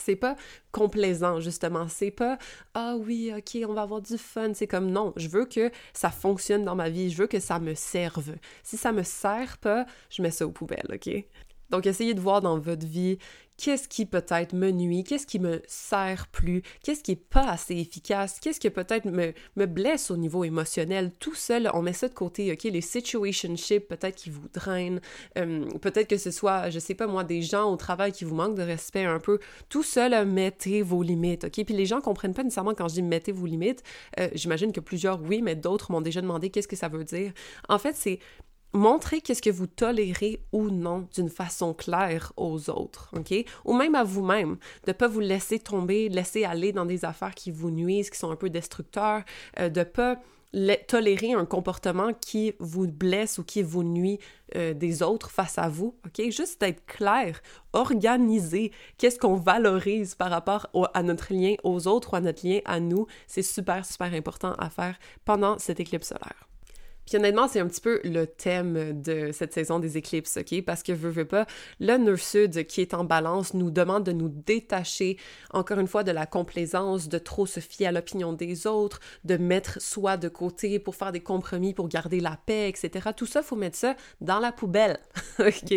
c'est 0.00 0.16
pas 0.16 0.36
complaisant 0.70 1.40
justement, 1.40 1.88
c'est 1.88 2.10
pas 2.10 2.38
ah 2.74 2.96
oui, 2.98 3.32
OK, 3.36 3.58
on 3.68 3.74
va 3.74 3.82
avoir 3.82 4.00
du 4.02 4.18
fun, 4.18 4.52
c'est 4.54 4.66
comme 4.66 4.90
non, 4.90 5.12
je 5.16 5.28
veux 5.28 5.46
que 5.46 5.70
ça 5.92 6.10
fonctionne 6.10 6.64
dans 6.64 6.74
ma 6.74 6.88
vie, 6.88 7.10
je 7.10 7.18
veux 7.18 7.26
que 7.26 7.40
ça 7.40 7.58
me 7.58 7.74
serve. 7.74 8.36
Si 8.62 8.76
ça 8.76 8.92
me 8.92 9.02
sert 9.02 9.58
pas, 9.58 9.86
je 10.10 10.22
mets 10.22 10.30
ça 10.30 10.46
aux 10.46 10.52
poubelles, 10.52 10.88
OK? 10.92 11.10
Donc 11.72 11.86
essayez 11.86 12.14
de 12.14 12.20
voir 12.20 12.40
dans 12.40 12.58
votre 12.58 12.86
vie 12.86 13.18
qu'est-ce 13.56 13.88
qui 13.88 14.06
peut-être 14.06 14.54
me 14.54 14.70
nuit, 14.70 15.04
qu'est-ce 15.04 15.26
qui 15.26 15.38
me 15.38 15.62
sert 15.66 16.26
plus, 16.28 16.62
qu'est-ce 16.82 17.02
qui 17.02 17.12
est 17.12 17.16
pas 17.16 17.48
assez 17.48 17.76
efficace, 17.76 18.40
qu'est-ce 18.40 18.60
qui 18.60 18.68
peut-être 18.70 19.04
me, 19.04 19.32
me 19.56 19.66
blesse 19.66 20.10
au 20.10 20.16
niveau 20.16 20.44
émotionnel. 20.44 21.12
Tout 21.18 21.34
seul, 21.34 21.70
on 21.72 21.80
met 21.80 21.92
ça 21.92 22.08
de 22.08 22.14
côté, 22.14 22.52
OK? 22.52 22.64
Les 22.64 22.80
situationships, 22.80 23.86
peut-être 23.88 24.16
qui 24.16 24.30
vous 24.30 24.48
drainent, 24.52 25.00
euh, 25.38 25.64
peut-être 25.80 26.08
que 26.08 26.18
ce 26.18 26.30
soit, 26.30 26.70
je 26.70 26.78
sais 26.78 26.94
pas 26.94 27.06
moi, 27.06 27.24
des 27.24 27.40
gens 27.40 27.72
au 27.72 27.76
travail 27.76 28.12
qui 28.12 28.24
vous 28.24 28.34
manquent 28.34 28.56
de 28.56 28.62
respect 28.62 29.04
un 29.04 29.20
peu. 29.20 29.38
Tout 29.68 29.82
seul, 29.82 30.26
mettez 30.26 30.82
vos 30.82 31.02
limites, 31.02 31.44
OK? 31.44 31.64
Puis 31.64 31.74
les 31.74 31.86
gens 31.86 32.00
comprennent 32.00 32.34
pas 32.34 32.42
nécessairement 32.42 32.74
quand 32.74 32.88
je 32.88 32.94
dis 32.94 33.02
mettez 33.02 33.32
vos 33.32 33.46
limites. 33.46 33.82
Euh, 34.18 34.28
j'imagine 34.34 34.72
que 34.72 34.80
plusieurs, 34.80 35.22
oui, 35.22 35.40
mais 35.40 35.54
d'autres 35.54 35.92
m'ont 35.92 36.00
déjà 36.00 36.20
demandé 36.20 36.50
qu'est-ce 36.50 36.68
que 36.68 36.76
ça 36.76 36.88
veut 36.88 37.04
dire. 37.04 37.32
En 37.68 37.78
fait, 37.78 37.94
c'est 37.94 38.18
Montrez 38.74 39.20
qu'est-ce 39.20 39.42
que 39.42 39.50
vous 39.50 39.66
tolérez 39.66 40.42
ou 40.50 40.70
non 40.70 41.06
d'une 41.14 41.28
façon 41.28 41.74
claire 41.74 42.32
aux 42.38 42.70
autres, 42.70 43.10
OK? 43.14 43.34
Ou 43.66 43.74
même 43.74 43.94
à 43.94 44.02
vous-même, 44.02 44.56
de 44.86 44.92
pas 44.92 45.08
vous 45.08 45.20
laisser 45.20 45.58
tomber, 45.58 46.08
laisser 46.08 46.44
aller 46.44 46.72
dans 46.72 46.86
des 46.86 47.04
affaires 47.04 47.34
qui 47.34 47.50
vous 47.50 47.70
nuisent, 47.70 48.08
qui 48.08 48.18
sont 48.18 48.30
un 48.30 48.36
peu 48.36 48.48
destructeurs, 48.48 49.24
euh, 49.60 49.68
de 49.68 49.82
pas 49.82 50.18
tolérer 50.86 51.32
un 51.32 51.46
comportement 51.46 52.12
qui 52.12 52.54
vous 52.58 52.86
blesse 52.86 53.38
ou 53.38 53.44
qui 53.44 53.62
vous 53.62 53.84
nuit 53.84 54.18
euh, 54.54 54.74
des 54.74 55.02
autres 55.02 55.30
face 55.30 55.58
à 55.58 55.68
vous, 55.68 55.94
OK? 56.06 56.30
Juste 56.30 56.60
d'être 56.60 56.84
clair, 56.86 57.42
organiser, 57.74 58.72
qu'est-ce 58.96 59.18
qu'on 59.18 59.36
valorise 59.36 60.14
par 60.14 60.30
rapport 60.30 60.68
à 60.94 61.02
notre 61.02 61.32
lien 61.32 61.54
aux 61.62 61.86
autres 61.88 62.12
ou 62.12 62.16
à 62.16 62.20
notre 62.20 62.46
lien 62.46 62.60
à 62.64 62.80
nous, 62.80 63.06
c'est 63.26 63.42
super, 63.42 63.84
super 63.84 64.12
important 64.14 64.54
à 64.54 64.70
faire 64.70 64.98
pendant 65.24 65.58
cette 65.58 65.80
éclipse 65.80 66.08
solaire. 66.08 66.51
Puis 67.06 67.16
honnêtement, 67.16 67.48
c'est 67.48 67.60
un 67.60 67.66
petit 67.66 67.80
peu 67.80 68.00
le 68.04 68.26
thème 68.26 69.02
de 69.02 69.30
cette 69.32 69.52
saison 69.52 69.78
des 69.78 69.96
éclipses, 69.96 70.38
OK? 70.38 70.62
Parce 70.64 70.82
que, 70.82 70.92
veux, 70.92 71.10
veux 71.10 71.24
pas, 71.24 71.46
le 71.80 71.96
nœud 71.96 72.16
sud 72.16 72.66
qui 72.66 72.80
est 72.80 72.94
en 72.94 73.04
balance 73.04 73.54
nous 73.54 73.70
demande 73.70 74.04
de 74.04 74.12
nous 74.12 74.28
détacher, 74.28 75.16
encore 75.52 75.78
une 75.78 75.88
fois, 75.88 76.04
de 76.04 76.12
la 76.12 76.26
complaisance, 76.26 77.08
de 77.08 77.18
trop 77.18 77.46
se 77.46 77.60
fier 77.60 77.88
à 77.88 77.92
l'opinion 77.92 78.32
des 78.32 78.66
autres, 78.66 79.00
de 79.24 79.36
mettre 79.36 79.80
soi 79.80 80.16
de 80.16 80.28
côté 80.28 80.78
pour 80.78 80.94
faire 80.94 81.12
des 81.12 81.20
compromis, 81.20 81.74
pour 81.74 81.88
garder 81.88 82.20
la 82.20 82.38
paix, 82.46 82.68
etc. 82.68 83.10
Tout 83.16 83.26
ça, 83.26 83.42
faut 83.42 83.56
mettre 83.56 83.76
ça 83.76 83.96
dans 84.20 84.38
la 84.38 84.52
poubelle, 84.52 84.98
OK? 85.38 85.74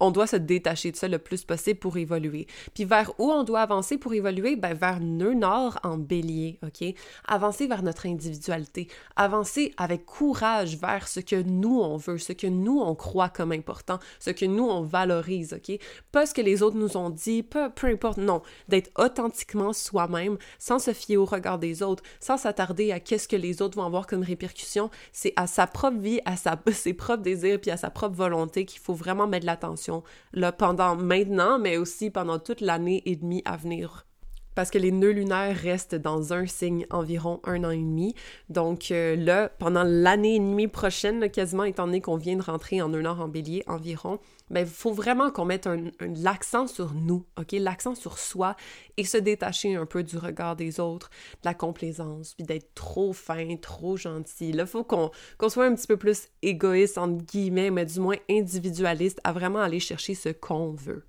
On 0.00 0.10
doit 0.10 0.26
se 0.26 0.36
détacher 0.36 0.92
de 0.92 0.96
ça 0.96 1.08
le 1.08 1.18
plus 1.18 1.44
possible 1.44 1.78
pour 1.78 1.96
évoluer. 1.96 2.46
Puis 2.74 2.84
vers 2.84 3.12
où 3.18 3.30
on 3.30 3.44
doit 3.44 3.60
avancer 3.60 3.98
pour 3.98 4.14
évoluer? 4.14 4.56
Ben, 4.56 4.74
vers 4.74 5.00
nœud 5.00 5.34
nord 5.34 5.78
en 5.82 5.96
bélier, 5.96 6.58
OK? 6.62 6.94
Avancer 7.26 7.66
vers 7.66 7.82
notre 7.82 8.06
individualité, 8.06 8.88
avancer 9.16 9.72
avec 9.76 10.04
courage 10.10 10.76
vers 10.76 11.06
ce 11.06 11.20
que 11.20 11.40
nous 11.40 11.80
on 11.80 11.96
veut, 11.96 12.18
ce 12.18 12.32
que 12.32 12.48
nous 12.48 12.80
on 12.80 12.94
croit 12.94 13.28
comme 13.28 13.52
important, 13.52 14.00
ce 14.18 14.30
que 14.30 14.44
nous 14.44 14.68
on 14.68 14.82
valorise, 14.82 15.54
ok? 15.54 15.78
Pas 16.10 16.26
ce 16.26 16.34
que 16.34 16.40
les 16.40 16.62
autres 16.62 16.76
nous 16.76 16.96
ont 16.96 17.10
dit, 17.10 17.42
peu, 17.42 17.70
peu 17.70 17.86
importe, 17.86 18.18
non. 18.18 18.42
D'être 18.68 18.90
authentiquement 18.98 19.72
soi-même, 19.72 20.36
sans 20.58 20.80
se 20.80 20.92
fier 20.92 21.16
au 21.16 21.24
regard 21.24 21.58
des 21.58 21.82
autres, 21.82 22.02
sans 22.18 22.36
s'attarder 22.36 22.90
à 22.90 22.98
qu'est-ce 22.98 23.28
que 23.28 23.36
les 23.36 23.62
autres 23.62 23.76
vont 23.76 23.86
avoir 23.86 24.06
comme 24.06 24.22
répercussion. 24.22 24.90
C'est 25.12 25.32
à 25.36 25.46
sa 25.46 25.66
propre 25.66 25.98
vie, 25.98 26.20
à 26.24 26.34
ses 26.72 26.92
propres 26.92 27.22
désirs, 27.22 27.60
puis 27.60 27.70
à 27.70 27.76
sa 27.76 27.90
propre 27.90 28.16
volonté 28.16 28.64
qu'il 28.64 28.80
faut 28.80 28.94
vraiment 28.94 29.28
mettre 29.28 29.46
l'attention, 29.46 30.02
là, 30.32 30.50
pendant 30.50 30.96
maintenant, 30.96 31.58
mais 31.58 31.76
aussi 31.76 32.10
pendant 32.10 32.38
toute 32.38 32.60
l'année 32.60 33.02
et 33.06 33.14
demie 33.14 33.42
à 33.44 33.56
venir 33.56 34.06
parce 34.54 34.70
que 34.70 34.78
les 34.78 34.92
nœuds 34.92 35.12
lunaires 35.12 35.56
restent 35.56 35.94
dans 35.94 36.32
un 36.32 36.46
signe 36.46 36.86
environ 36.90 37.40
un 37.44 37.64
an 37.64 37.70
et 37.70 37.78
demi. 37.78 38.14
Donc 38.48 38.90
euh, 38.90 39.16
là, 39.16 39.48
pendant 39.48 39.84
l'année 39.84 40.36
et 40.36 40.40
demie 40.40 40.68
prochaine, 40.68 41.30
quasiment 41.30 41.64
étant 41.64 41.86
donné 41.86 42.00
qu'on 42.00 42.16
vient 42.16 42.36
de 42.36 42.42
rentrer 42.42 42.82
en 42.82 42.92
un 42.94 43.04
an 43.06 43.18
en 43.18 43.28
bélier 43.28 43.62
environ, 43.66 44.18
ben, 44.50 44.60
il 44.60 44.66
faut 44.66 44.92
vraiment 44.92 45.30
qu'on 45.30 45.44
mette 45.44 45.68
l'accent 46.00 46.66
sur 46.66 46.92
nous, 46.94 47.24
OK? 47.38 47.52
L'accent 47.52 47.94
sur 47.94 48.18
soi 48.18 48.56
et 48.96 49.04
se 49.04 49.16
détacher 49.16 49.76
un 49.76 49.86
peu 49.86 50.02
du 50.02 50.18
regard 50.18 50.56
des 50.56 50.80
autres, 50.80 51.10
de 51.42 51.48
la 51.48 51.54
complaisance, 51.54 52.34
puis 52.34 52.44
d'être 52.44 52.74
trop 52.74 53.12
fin, 53.12 53.56
trop 53.56 53.96
gentil. 53.96 54.52
Là, 54.52 54.66
faut 54.66 54.82
qu'on 54.84 55.10
soit 55.48 55.66
un 55.66 55.74
petit 55.74 55.86
peu 55.86 55.96
plus 55.96 56.28
égoïste, 56.42 56.98
entre 56.98 57.24
guillemets, 57.24 57.70
mais 57.70 57.86
du 57.86 58.00
moins 58.00 58.16
individualiste, 58.28 59.20
à 59.22 59.32
vraiment 59.32 59.60
aller 59.60 59.80
chercher 59.80 60.14
ce 60.14 60.30
qu'on 60.30 60.72
veut. 60.72 61.04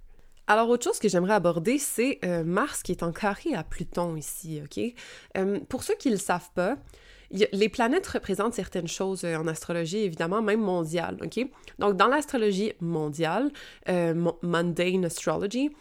Alors, 0.47 0.69
autre 0.69 0.83
chose 0.83 0.99
que 0.99 1.07
j'aimerais 1.07 1.33
aborder, 1.33 1.77
c'est 1.77 2.19
euh, 2.25 2.43
Mars 2.43 2.83
qui 2.83 2.91
est 2.91 3.03
en 3.03 3.11
carré 3.11 3.53
à 3.53 3.63
Pluton 3.63 4.15
ici, 4.15 4.61
OK? 4.63 4.83
Euh, 5.37 5.59
pour 5.69 5.83
ceux 5.83 5.95
qui 5.95 6.09
ne 6.09 6.15
le 6.15 6.19
savent 6.19 6.49
pas, 6.55 6.77
les 7.31 7.69
planètes 7.69 8.07
représentent 8.07 8.53
certaines 8.53 8.87
choses 8.87 9.23
euh, 9.23 9.37
en 9.37 9.47
astrologie, 9.47 9.99
évidemment, 9.99 10.41
même 10.41 10.59
mondiale, 10.59 11.17
OK? 11.23 11.47
Donc, 11.79 11.95
dans 11.95 12.07
l'astrologie 12.07 12.73
mondiale, 12.81 13.51
mundane 13.87 15.05
astrology, 15.05 15.71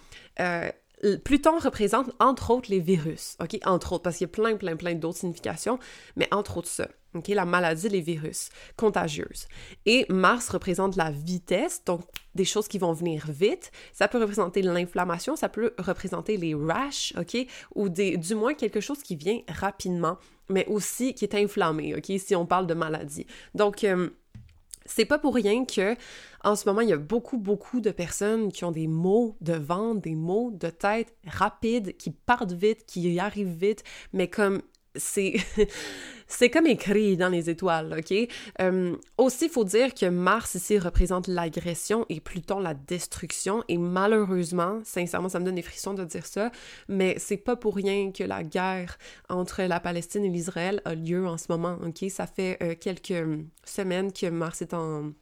Pluton 1.24 1.58
représente 1.58 2.10
entre 2.18 2.50
autres 2.50 2.70
les 2.70 2.80
virus, 2.80 3.36
OK? 3.40 3.58
Entre 3.64 3.92
autres, 3.94 4.02
parce 4.02 4.18
qu'il 4.18 4.26
y 4.26 4.30
a 4.30 4.32
plein, 4.32 4.56
plein, 4.56 4.76
plein 4.76 4.94
d'autres 4.94 5.18
significations, 5.18 5.78
mais 6.16 6.28
entre 6.32 6.58
autres 6.58 6.68
ça. 6.68 6.88
OK? 7.14 7.28
La 7.28 7.44
maladie, 7.44 7.88
les 7.88 8.00
virus 8.00 8.50
contagieuses. 8.76 9.46
Et 9.86 10.06
Mars 10.08 10.48
représente 10.50 10.96
la 10.96 11.10
vitesse, 11.10 11.82
donc 11.84 12.02
des 12.34 12.44
choses 12.44 12.68
qui 12.68 12.78
vont 12.78 12.92
venir 12.92 13.26
vite. 13.28 13.72
Ça 13.92 14.08
peut 14.08 14.20
représenter 14.20 14.62
l'inflammation, 14.62 15.36
ça 15.36 15.48
peut 15.48 15.74
représenter 15.78 16.36
les 16.36 16.54
rash, 16.54 17.14
OK? 17.18 17.46
Ou 17.74 17.88
des, 17.88 18.16
du 18.16 18.34
moins 18.34 18.54
quelque 18.54 18.80
chose 18.80 19.02
qui 19.02 19.16
vient 19.16 19.40
rapidement, 19.48 20.18
mais 20.48 20.66
aussi 20.66 21.14
qui 21.14 21.24
est 21.24 21.34
inflammé, 21.34 21.94
OK? 21.96 22.12
Si 22.18 22.36
on 22.36 22.46
parle 22.46 22.66
de 22.66 22.74
maladie. 22.74 23.26
Donc, 23.54 23.84
euh, 23.84 24.10
c'est 24.90 25.04
pas 25.04 25.18
pour 25.18 25.34
rien 25.34 25.64
que 25.64 25.96
en 26.42 26.56
ce 26.56 26.66
moment, 26.66 26.80
il 26.80 26.88
y 26.88 26.92
a 26.92 26.98
beaucoup, 26.98 27.38
beaucoup 27.38 27.80
de 27.80 27.90
personnes 27.90 28.50
qui 28.50 28.64
ont 28.64 28.72
des 28.72 28.86
maux 28.86 29.36
de 29.40 29.52
ventre, 29.52 30.00
des 30.00 30.14
maux 30.14 30.50
de 30.52 30.68
tête 30.70 31.14
rapides, 31.26 31.96
qui 31.96 32.10
partent 32.10 32.52
vite, 32.52 32.86
qui 32.86 33.18
arrivent 33.20 33.56
vite, 33.56 33.84
mais 34.12 34.28
comme 34.28 34.62
c'est 34.96 35.34
c'est 36.26 36.48
comme 36.48 36.66
écrit 36.66 37.16
dans 37.16 37.28
les 37.28 37.50
étoiles, 37.50 37.96
ok? 37.98 38.28
Euh, 38.60 38.96
aussi, 39.18 39.46
il 39.46 39.50
faut 39.50 39.64
dire 39.64 39.94
que 39.94 40.06
Mars 40.06 40.54
ici 40.54 40.78
représente 40.78 41.26
l'agression 41.26 42.06
et 42.08 42.20
Pluton 42.20 42.60
la 42.60 42.74
destruction. 42.74 43.64
Et 43.68 43.78
malheureusement, 43.78 44.80
sincèrement, 44.84 45.28
ça 45.28 45.40
me 45.40 45.44
donne 45.44 45.56
des 45.56 45.62
frissons 45.62 45.94
de 45.94 46.04
dire 46.04 46.26
ça, 46.26 46.52
mais 46.88 47.16
c'est 47.18 47.36
pas 47.36 47.56
pour 47.56 47.74
rien 47.74 48.12
que 48.12 48.22
la 48.22 48.44
guerre 48.44 48.96
entre 49.28 49.62
la 49.62 49.80
Palestine 49.80 50.24
et 50.24 50.28
l'Israël 50.28 50.80
a 50.84 50.94
lieu 50.94 51.26
en 51.26 51.36
ce 51.36 51.46
moment, 51.48 51.76
ok? 51.84 52.08
Ça 52.10 52.26
fait 52.26 52.58
euh, 52.62 52.74
quelques 52.80 53.24
semaines 53.64 54.12
que 54.12 54.26
Mars 54.26 54.62
est 54.62 54.72
en 54.72 55.12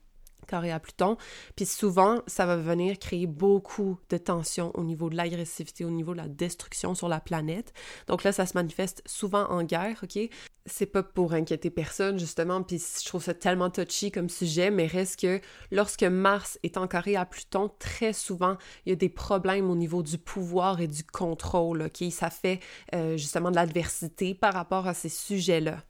carré 0.49 0.73
à 0.73 0.81
Pluton. 0.81 1.17
Puis 1.55 1.67
souvent, 1.67 2.23
ça 2.27 2.47
va 2.47 2.57
venir 2.57 2.99
créer 2.99 3.27
beaucoup 3.27 3.99
de 4.11 4.17
tensions 4.17 4.73
au 4.75 4.83
niveau 4.83 5.11
de 5.11 5.17
l'agressivité, 5.17 5.85
au 5.85 5.91
niveau 5.91 6.13
de 6.13 6.19
la 6.19 6.29
destruction 6.29 6.95
sur 6.95 7.09
la 7.09 7.21
planète. 7.21 7.73
Donc 8.09 8.25
là, 8.25 8.33
ça 8.33 8.47
se 8.47 8.55
manifeste 8.55 9.03
souvent 9.07 9.45
en 9.51 9.63
guerre, 9.63 10.01
OK? 10.03 10.19
C'est 10.67 10.87
pas 10.87 11.03
pour 11.03 11.33
inquiéter 11.33 11.71
personne, 11.71 12.19
justement, 12.19 12.63
puis 12.63 12.83
je 13.01 13.07
trouve 13.07 13.23
ça 13.23 13.33
tellement 13.33 13.71
touchy 13.71 14.11
comme 14.11 14.29
sujet, 14.29 14.71
mais 14.71 14.87
reste 14.87 15.21
que 15.21 15.41
lorsque 15.71 16.03
Mars 16.03 16.59
est 16.63 16.77
en 16.77 16.87
carré 16.87 17.17
à 17.17 17.25
Pluton, 17.25 17.71
très 17.79 18.13
souvent, 18.13 18.57
il 18.85 18.91
y 18.91 18.93
a 18.93 18.97
des 18.97 19.09
problèmes 19.09 19.71
au 19.71 19.77
niveau 19.77 20.03
du 20.03 20.19
pouvoir 20.19 20.81
et 20.81 20.87
du 20.87 21.05
contrôle, 21.05 21.83
OK? 21.83 22.11
Ça 22.11 22.31
fait 22.31 22.61
euh, 22.95 23.17
justement 23.17 23.51
de 23.51 23.57
l'adversité 23.57 24.35
par 24.35 24.53
rapport 24.53 24.87
à 24.87 24.95
ces 24.95 25.09
sujets-là. 25.09 25.83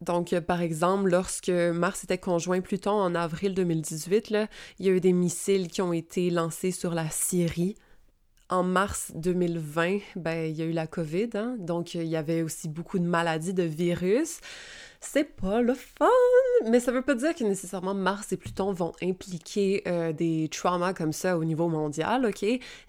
Donc, 0.00 0.32
euh, 0.32 0.40
par 0.40 0.62
exemple, 0.62 1.10
lorsque 1.10 1.48
Mars 1.48 2.04
était 2.04 2.18
conjoint 2.18 2.60
Pluton 2.60 2.92
en 2.92 3.14
avril 3.14 3.54
2018, 3.54 4.30
là, 4.30 4.46
il 4.78 4.86
y 4.86 4.88
a 4.88 4.92
eu 4.92 5.00
des 5.00 5.12
missiles 5.12 5.68
qui 5.68 5.82
ont 5.82 5.92
été 5.92 6.30
lancés 6.30 6.70
sur 6.70 6.94
la 6.94 7.10
Syrie. 7.10 7.74
En 8.50 8.62
mars 8.62 9.12
2020, 9.14 9.98
ben, 10.16 10.50
il 10.50 10.56
y 10.56 10.62
a 10.62 10.64
eu 10.64 10.72
la 10.72 10.86
COVID, 10.86 11.28
hein? 11.34 11.56
donc 11.58 11.92
il 11.94 12.06
y 12.06 12.16
avait 12.16 12.40
aussi 12.40 12.66
beaucoup 12.66 12.98
de 12.98 13.04
maladies, 13.04 13.52
de 13.52 13.64
virus. 13.64 14.40
C'est 15.00 15.36
pas 15.36 15.60
le 15.60 15.74
fun! 15.74 16.06
Mais 16.66 16.80
ça 16.80 16.90
veut 16.90 17.02
pas 17.02 17.14
dire 17.14 17.34
que 17.34 17.44
nécessairement 17.44 17.94
Mars 17.94 18.32
et 18.32 18.38
Pluton 18.38 18.72
vont 18.72 18.92
impliquer 19.02 19.82
euh, 19.86 20.12
des 20.12 20.48
traumas 20.50 20.94
comme 20.94 21.12
ça 21.12 21.36
au 21.38 21.44
niveau 21.44 21.68
mondial, 21.68 22.24
ok? 22.24 22.44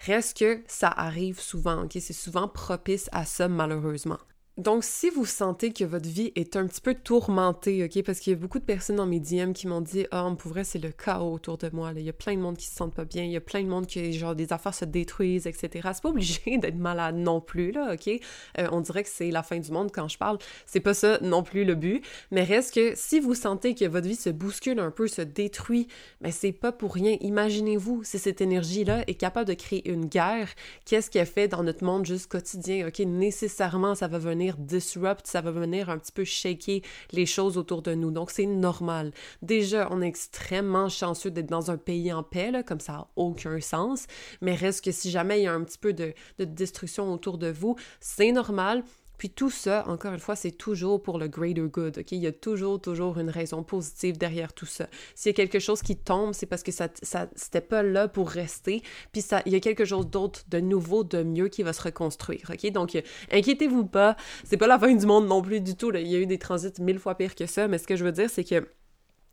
Reste 0.05 0.37
que 0.37 0.61
ça 0.65 0.87
arrive 0.87 1.39
souvent, 1.39 1.83
ok? 1.83 1.97
C'est 1.99 2.13
souvent 2.13 2.47
propice 2.47 3.09
à 3.11 3.25
ça, 3.25 3.47
malheureusement. 3.47 4.17
Donc, 4.59 4.83
si 4.83 5.09
vous 5.09 5.25
sentez 5.25 5.71
que 5.71 5.85
votre 5.85 6.09
vie 6.09 6.33
est 6.35 6.57
un 6.57 6.67
petit 6.67 6.81
peu 6.81 6.93
tourmentée, 6.93 7.81
OK, 7.85 8.03
parce 8.03 8.19
qu'il 8.19 8.33
y 8.33 8.35
a 8.35 8.37
beaucoup 8.37 8.59
de 8.59 8.65
personnes 8.65 8.97
dans 8.97 9.05
mes 9.05 9.21
DM 9.21 9.53
qui 9.53 9.67
m'ont 9.67 9.79
dit 9.79 10.05
«Ah, 10.11 10.27
oh, 10.29 10.35
pour 10.35 10.51
vrai, 10.51 10.65
c'est 10.65 10.79
le 10.79 10.91
chaos 10.91 11.31
autour 11.31 11.57
de 11.57 11.69
moi. 11.71 11.93
Il 11.95 12.01
y 12.01 12.09
a 12.09 12.13
plein 12.13 12.35
de 12.35 12.41
monde 12.41 12.57
qui 12.57 12.65
se 12.65 12.75
sentent 12.75 12.93
pas 12.93 13.05
bien, 13.05 13.23
il 13.23 13.31
y 13.31 13.37
a 13.37 13.41
plein 13.41 13.63
de 13.63 13.69
monde 13.69 13.87
qui, 13.87 14.11
genre, 14.11 14.35
des 14.35 14.51
affaires 14.51 14.73
se 14.73 14.83
détruisent, 14.83 15.47
etc.» 15.47 15.69
C'est 15.93 16.03
pas 16.03 16.09
obligé 16.09 16.57
d'être 16.57 16.75
malade 16.75 17.15
non 17.15 17.39
plus, 17.39 17.71
là, 17.71 17.93
OK? 17.93 18.09
Euh, 18.09 18.67
on 18.73 18.81
dirait 18.81 19.03
que 19.03 19.09
c'est 19.09 19.31
la 19.31 19.43
fin 19.43 19.59
du 19.59 19.71
monde 19.71 19.93
quand 19.93 20.09
je 20.09 20.17
parle. 20.17 20.37
C'est 20.65 20.81
pas 20.81 20.93
ça 20.93 21.19
non 21.21 21.41
plus 21.41 21.63
le 21.63 21.75
but. 21.75 22.03
Mais 22.31 22.43
reste 22.43 22.73
que 22.73 22.91
si 22.95 23.21
vous 23.21 23.35
sentez 23.35 23.75
que 23.75 23.85
votre 23.85 24.09
vie 24.09 24.17
se 24.17 24.29
bouscule 24.29 24.81
un 24.81 24.91
peu, 24.91 25.07
se 25.07 25.21
détruit, 25.21 25.87
mais 26.19 26.31
c'est 26.31 26.51
pas 26.51 26.73
pour 26.73 26.95
rien. 26.95 27.15
Imaginez-vous 27.21 28.03
si 28.03 28.19
cette 28.19 28.41
énergie-là 28.41 29.05
est 29.07 29.15
capable 29.15 29.47
de 29.47 29.53
créer 29.53 29.89
une 29.89 30.07
guerre, 30.07 30.49
qu'est-ce 30.83 31.09
qu'elle 31.09 31.25
fait 31.25 31.47
dans 31.47 31.63
notre 31.63 31.85
monde 31.85 32.05
juste 32.05 32.29
quotidien, 32.29 32.89
OK? 32.89 32.99
Nécessairement, 32.99 33.95
ça 33.95 34.09
va 34.09 34.19
venir 34.19 34.48
disrupt, 34.57 35.27
ça 35.27 35.41
va 35.41 35.51
venir 35.51 35.89
un 35.89 35.97
petit 35.97 36.11
peu 36.11 36.23
shaker 36.23 36.81
les 37.11 37.25
choses 37.25 37.57
autour 37.57 37.81
de 37.81 37.93
nous. 37.93 38.11
Donc, 38.11 38.31
c'est 38.31 38.45
normal. 38.45 39.11
Déjà, 39.41 39.87
on 39.91 40.01
est 40.01 40.07
extrêmement 40.07 40.89
chanceux 40.89 41.31
d'être 41.31 41.49
dans 41.49 41.71
un 41.71 41.77
pays 41.77 42.11
en 42.11 42.23
paix, 42.23 42.51
là, 42.51 42.63
comme 42.63 42.79
ça 42.79 42.93
n'a 42.93 43.07
aucun 43.15 43.59
sens. 43.59 44.05
Mais 44.41 44.55
reste 44.55 44.83
que 44.83 44.91
si 44.91 45.11
jamais 45.11 45.39
il 45.39 45.43
y 45.43 45.47
a 45.47 45.53
un 45.53 45.63
petit 45.63 45.77
peu 45.77 45.93
de, 45.93 46.13
de 46.37 46.45
destruction 46.45 47.11
autour 47.13 47.37
de 47.37 47.49
vous, 47.49 47.75
c'est 47.99 48.31
normal. 48.31 48.83
Puis 49.19 49.29
tout 49.29 49.49
ça, 49.49 49.83
encore 49.87 50.13
une 50.13 50.19
fois, 50.19 50.37
c'est 50.37 50.53
toujours 50.53 51.03
pour 51.03 51.19
le 51.19 51.27
greater 51.27 51.67
good, 51.67 51.99
OK? 51.99 52.13
Il 52.13 52.19
y 52.19 52.27
a 52.27 52.31
toujours, 52.31 52.81
toujours 52.81 53.19
une 53.19 53.29
raison 53.29 53.63
positive 53.63 54.17
derrière 54.17 54.53
tout 54.53 54.65
ça. 54.65 54.87
S'il 55.13 55.29
y 55.29 55.33
a 55.33 55.35
quelque 55.35 55.59
chose 55.59 55.81
qui 55.81 55.97
tombe, 55.97 56.33
c'est 56.33 56.45
parce 56.45 56.63
que 56.63 56.71
ça, 56.71 56.87
ça 57.03 57.29
c'était 57.35 57.59
pas 57.59 57.83
là 57.83 58.07
pour 58.07 58.29
rester, 58.29 58.81
puis 59.11 59.21
ça, 59.21 59.41
il 59.45 59.51
y 59.51 59.55
a 59.55 59.59
quelque 59.59 59.83
chose 59.83 60.07
d'autre, 60.07 60.43
de 60.47 60.61
nouveau, 60.61 61.03
de 61.03 61.21
mieux 61.21 61.49
qui 61.49 61.63
va 61.63 61.73
se 61.73 61.81
reconstruire, 61.81 62.49
OK? 62.49 62.71
Donc, 62.71 62.97
inquiétez-vous 63.31 63.85
pas, 63.85 64.15
c'est 64.45 64.57
pas 64.57 64.67
la 64.67 64.79
fin 64.79 64.95
du 64.95 65.05
monde 65.05 65.27
non 65.27 65.41
plus 65.41 65.59
du 65.59 65.75
tout. 65.75 65.91
Il 65.93 66.07
y 66.07 66.15
a 66.15 66.19
eu 66.19 66.25
des 66.25 66.39
transits 66.39 66.81
mille 66.81 66.97
fois 66.97 67.15
pires 67.15 67.35
que 67.35 67.45
ça, 67.45 67.67
mais 67.67 67.77
ce 67.77 67.87
que 67.87 67.97
je 67.97 68.05
veux 68.05 68.13
dire, 68.13 68.29
c'est 68.29 68.45
que 68.45 68.65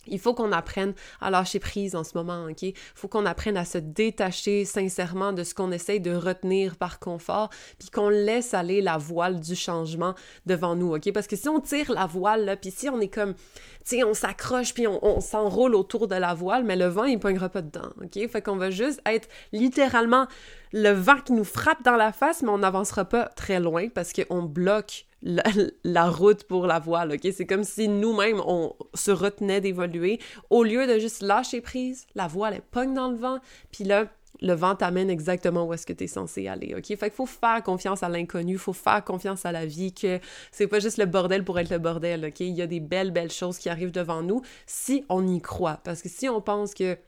il 0.09 0.19
faut 0.19 0.35
qu'on 0.35 0.53
apprenne 0.53 0.95
à 1.21 1.31
lâcher 1.31 1.59
prise 1.59 1.95
en 1.95 2.05
ce 2.05 2.17
moment, 2.17 2.47
OK? 2.51 2.63
Il 2.63 2.75
faut 2.95 3.09
qu'on 3.09 3.27
apprenne 3.27 3.57
à 3.57 3.65
se 3.65 3.79
détacher 3.79 4.65
sincèrement 4.65 5.33
de 5.33 5.45
ce 5.45 5.55
qu'on 5.55 5.73
essaye 5.73 6.01
de 6.01 6.15
retenir 6.15 6.77
par 6.77 6.99
confort, 6.99 7.51
puis 7.79 7.91
qu'on 7.91 8.09
laisse 8.09 8.55
aller 8.55 8.83
la 8.83 8.99
voile 8.99 9.41
du 9.41 9.55
changement 9.55 10.15
devant 10.47 10.75
nous, 10.75 10.95
OK? 10.95 11.13
Parce 11.13 11.27
que 11.27 11.37
si 11.37 11.49
on 11.49 11.61
tire 11.61 11.93
la 11.93 12.07
voile, 12.07 12.45
là, 12.45 12.57
puis 12.57 12.71
si 12.71 12.89
on 12.89 13.01
est 13.01 13.13
comme, 13.13 13.35
tu 13.35 13.43
sais, 13.85 14.05
on 14.05 14.15
s'accroche, 14.15 14.75
puis 14.75 14.87
on, 14.87 15.21
s'enroule 15.21 15.75
autour 15.75 16.09
de 16.09 16.15
la 16.15 16.35
voile, 16.35 16.65
mais 16.65 16.77
le 16.77 16.87
vent, 16.87 17.05
il 17.05 17.19
pognera 17.19 17.49
pas 17.49 17.63
dedans, 17.63 17.91
OK? 18.03 18.29
Fait 18.29 18.43
qu'on 18.43 18.57
va 18.57 18.71
juste 18.71 19.01
être 19.07 19.29
littéralement 19.53 20.27
le 20.73 20.91
vent 20.91 21.19
qui 21.25 21.33
nous 21.33 21.45
frappe 21.45 21.83
dans 21.83 21.97
la 21.97 22.13
face, 22.13 22.43
mais 22.43 22.51
on 22.51 22.59
n'avancera 22.59 23.05
pas 23.05 23.27
très 23.37 23.61
loin 23.61 23.89
parce 23.89 24.13
qu'on 24.13 24.43
bloque 24.43 25.06
la, 25.23 26.11
route 26.11 26.45
pour 26.45 26.67
la 26.67 26.79
voile, 26.79 27.13
OK? 27.13 27.29
C'est 27.33 27.47
comme 27.47 27.65
si 27.65 27.89
nous-mêmes, 27.89 28.41
on 28.47 28.75
se 28.95 29.11
retenait 29.11 29.61
d'évoluer. 29.61 30.21
Au 30.51 30.63
lieu 30.63 30.87
de 30.87 30.99
juste 30.99 31.23
lâcher 31.23 31.61
prise, 31.61 32.07
la 32.15 32.27
voile, 32.27 32.55
elle 32.55 32.63
pogne 32.63 32.95
dans 32.95 33.11
le 33.11 33.17
vent, 33.17 33.39
puis 33.73 33.85
là, 33.85 34.07
le 34.43 34.53
vent 34.53 34.75
t'amène 34.75 35.09
exactement 35.09 35.67
où 35.67 35.73
est-ce 35.73 35.87
que 35.87 35.93
tu 35.93 36.05
es 36.05 36.07
censé 36.07 36.47
aller, 36.47 36.75
OK? 36.75 36.87
Fait 36.87 36.97
qu'il 36.97 37.11
faut 37.11 37.27
faire 37.27 37.63
confiance 37.63 38.03
à 38.03 38.09
l'inconnu, 38.09 38.59
faut 38.59 38.73
faire 38.73 39.03
confiance 39.03 39.47
à 39.47 39.53
la 39.53 39.67
vie, 39.67 39.95
que 39.95 40.21
c'est 40.53 40.67
pas 40.67 40.79
juste 40.79 40.99
le 40.99 41.07
bordel 41.07 41.45
pour 41.45 41.59
être 41.59 41.71
le 41.71 41.79
bordel, 41.79 42.27
OK? 42.27 42.41
Il 42.41 42.55
y 42.55 42.63
a 42.63 42.67
des 42.67 42.81
belles, 42.81 43.11
belles 43.11 43.33
choses 43.33 43.59
qui 43.59 43.69
arrivent 43.69 43.93
devant 43.93 44.23
nous 44.23 44.43
si 44.67 45.05
on 45.09 45.27
y 45.27 45.41
croit. 45.41 45.81
Parce 45.85 46.03
que 46.03 46.09
si 46.09 46.29
on 46.29 46.41
pense 46.41 46.75
que 46.75 46.99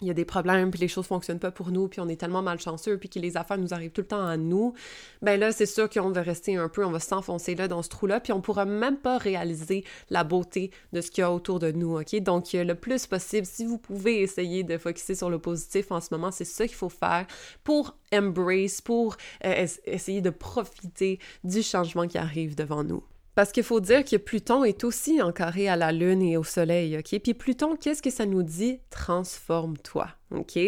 il 0.00 0.08
y 0.08 0.10
a 0.10 0.14
des 0.14 0.24
problèmes, 0.24 0.70
puis 0.70 0.80
les 0.80 0.88
choses 0.88 1.06
fonctionnent 1.06 1.38
pas 1.38 1.50
pour 1.50 1.70
nous, 1.70 1.88
puis 1.88 2.00
on 2.00 2.08
est 2.08 2.16
tellement 2.16 2.42
malchanceux, 2.42 2.98
puis 2.98 3.08
que 3.08 3.18
les 3.18 3.36
affaires 3.36 3.58
nous 3.58 3.72
arrivent 3.72 3.92
tout 3.92 4.00
le 4.00 4.06
temps 4.06 4.26
à 4.26 4.36
nous, 4.36 4.74
ben 5.20 5.38
là, 5.38 5.52
c'est 5.52 5.66
sûr 5.66 5.88
qu'on 5.88 6.10
va 6.10 6.22
rester 6.22 6.56
un 6.56 6.68
peu, 6.68 6.84
on 6.84 6.90
va 6.90 7.00
s'enfoncer 7.00 7.54
là 7.54 7.68
dans 7.68 7.82
ce 7.82 7.88
trou-là, 7.88 8.20
puis 8.20 8.32
on 8.32 8.40
pourra 8.40 8.64
même 8.64 8.96
pas 8.96 9.18
réaliser 9.18 9.84
la 10.10 10.24
beauté 10.24 10.70
de 10.92 11.00
ce 11.00 11.10
qu'il 11.10 11.22
y 11.22 11.24
a 11.24 11.32
autour 11.32 11.58
de 11.58 11.70
nous, 11.70 11.98
OK? 11.98 12.14
Donc, 12.20 12.52
le 12.52 12.74
plus 12.74 13.06
possible, 13.06 13.46
si 13.46 13.64
vous 13.64 13.78
pouvez 13.78 14.22
essayer 14.22 14.64
de 14.64 14.76
focuser 14.78 15.14
sur 15.14 15.30
le 15.30 15.38
positif 15.38 15.92
en 15.92 16.00
ce 16.00 16.08
moment, 16.10 16.30
c'est 16.30 16.44
ça 16.44 16.66
qu'il 16.66 16.76
faut 16.76 16.88
faire 16.88 17.26
pour 17.64 17.96
embrace, 18.12 18.80
pour 18.80 19.16
euh, 19.44 19.66
essayer 19.86 20.20
de 20.20 20.30
profiter 20.30 21.18
du 21.44 21.62
changement 21.62 22.06
qui 22.06 22.18
arrive 22.18 22.54
devant 22.54 22.84
nous. 22.84 23.02
Parce 23.34 23.50
qu'il 23.50 23.62
faut 23.62 23.80
dire 23.80 24.04
que 24.04 24.16
Pluton 24.16 24.64
est 24.64 24.84
aussi 24.84 25.22
en 25.22 25.32
carré 25.32 25.68
à 25.68 25.76
la 25.76 25.90
Lune 25.90 26.22
et 26.22 26.36
au 26.36 26.44
Soleil, 26.44 26.98
OK? 26.98 27.18
Puis 27.20 27.34
Pluton, 27.34 27.76
qu'est-ce 27.76 28.02
que 28.02 28.10
ça 28.10 28.26
nous 28.26 28.42
dit? 28.42 28.80
Transforme-toi. 28.90 30.08
OK? 30.36 30.58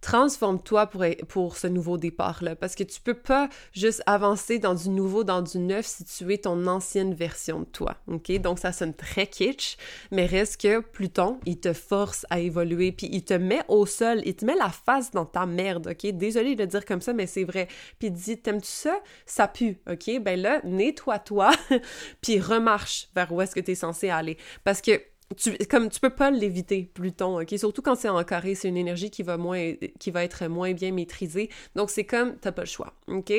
Transforme-toi 0.00 0.86
pour, 0.86 1.04
pour 1.28 1.56
ce 1.56 1.66
nouveau 1.66 1.98
départ-là, 1.98 2.54
parce 2.54 2.74
que 2.74 2.84
tu 2.84 3.00
peux 3.00 3.14
pas 3.14 3.48
juste 3.72 4.02
avancer 4.06 4.58
dans 4.58 4.74
du 4.74 4.90
nouveau, 4.90 5.24
dans 5.24 5.42
du 5.42 5.58
neuf, 5.58 5.86
si 5.86 6.04
tu 6.04 6.32
es 6.32 6.38
ton 6.38 6.66
ancienne 6.66 7.14
version 7.14 7.60
de 7.60 7.64
toi. 7.64 7.96
OK? 8.06 8.30
Donc, 8.40 8.58
ça 8.58 8.72
sonne 8.72 8.94
très 8.94 9.26
kitsch, 9.26 9.76
mais 10.12 10.26
reste 10.26 10.60
que 10.60 10.80
Pluton, 10.80 11.40
il 11.46 11.58
te 11.58 11.72
force 11.72 12.26
à 12.30 12.38
évoluer, 12.38 12.92
puis 12.92 13.08
il 13.10 13.24
te 13.24 13.34
met 13.34 13.62
au 13.68 13.86
sol, 13.86 14.22
il 14.24 14.36
te 14.36 14.44
met 14.44 14.54
la 14.54 14.70
face 14.70 15.10
dans 15.10 15.26
ta 15.26 15.46
merde, 15.46 15.88
OK? 15.88 16.10
Désolé 16.12 16.54
de 16.54 16.62
le 16.62 16.68
dire 16.68 16.84
comme 16.84 17.00
ça, 17.00 17.12
mais 17.12 17.26
c'est 17.26 17.44
vrai. 17.44 17.66
Puis 17.98 18.08
il 18.08 18.12
dit, 18.12 18.38
t'aimes-tu 18.38 18.68
ça? 18.68 19.00
Ça 19.26 19.48
pue, 19.48 19.78
OK? 19.90 20.20
Ben 20.20 20.40
là, 20.40 20.60
nettoie-toi, 20.64 21.50
puis 22.20 22.38
remarche 22.40 23.08
vers 23.14 23.32
où 23.32 23.40
est-ce 23.40 23.54
que 23.54 23.60
tu 23.60 23.72
es 23.72 23.74
censé 23.74 24.10
aller. 24.10 24.38
Parce 24.64 24.80
que 24.80 25.00
tu, 25.36 25.56
comme 25.70 25.90
tu 25.90 26.00
peux 26.00 26.10
pas 26.10 26.30
l'éviter, 26.30 26.90
Pluton, 26.94 27.40
ok? 27.40 27.54
Surtout 27.58 27.82
quand 27.82 27.96
c'est 27.96 28.08
en 28.08 28.22
carré, 28.24 28.54
c'est 28.54 28.68
une 28.68 28.76
énergie 28.76 29.10
qui 29.10 29.22
va 29.22 29.36
moins, 29.36 29.74
qui 29.98 30.10
va 30.10 30.24
être 30.24 30.46
moins 30.46 30.72
bien 30.72 30.92
maîtrisée. 30.92 31.50
Donc 31.74 31.90
c'est 31.90 32.04
comme, 32.04 32.36
t'as 32.38 32.52
pas 32.52 32.62
le 32.62 32.68
choix, 32.68 32.94
ok? 33.08 33.32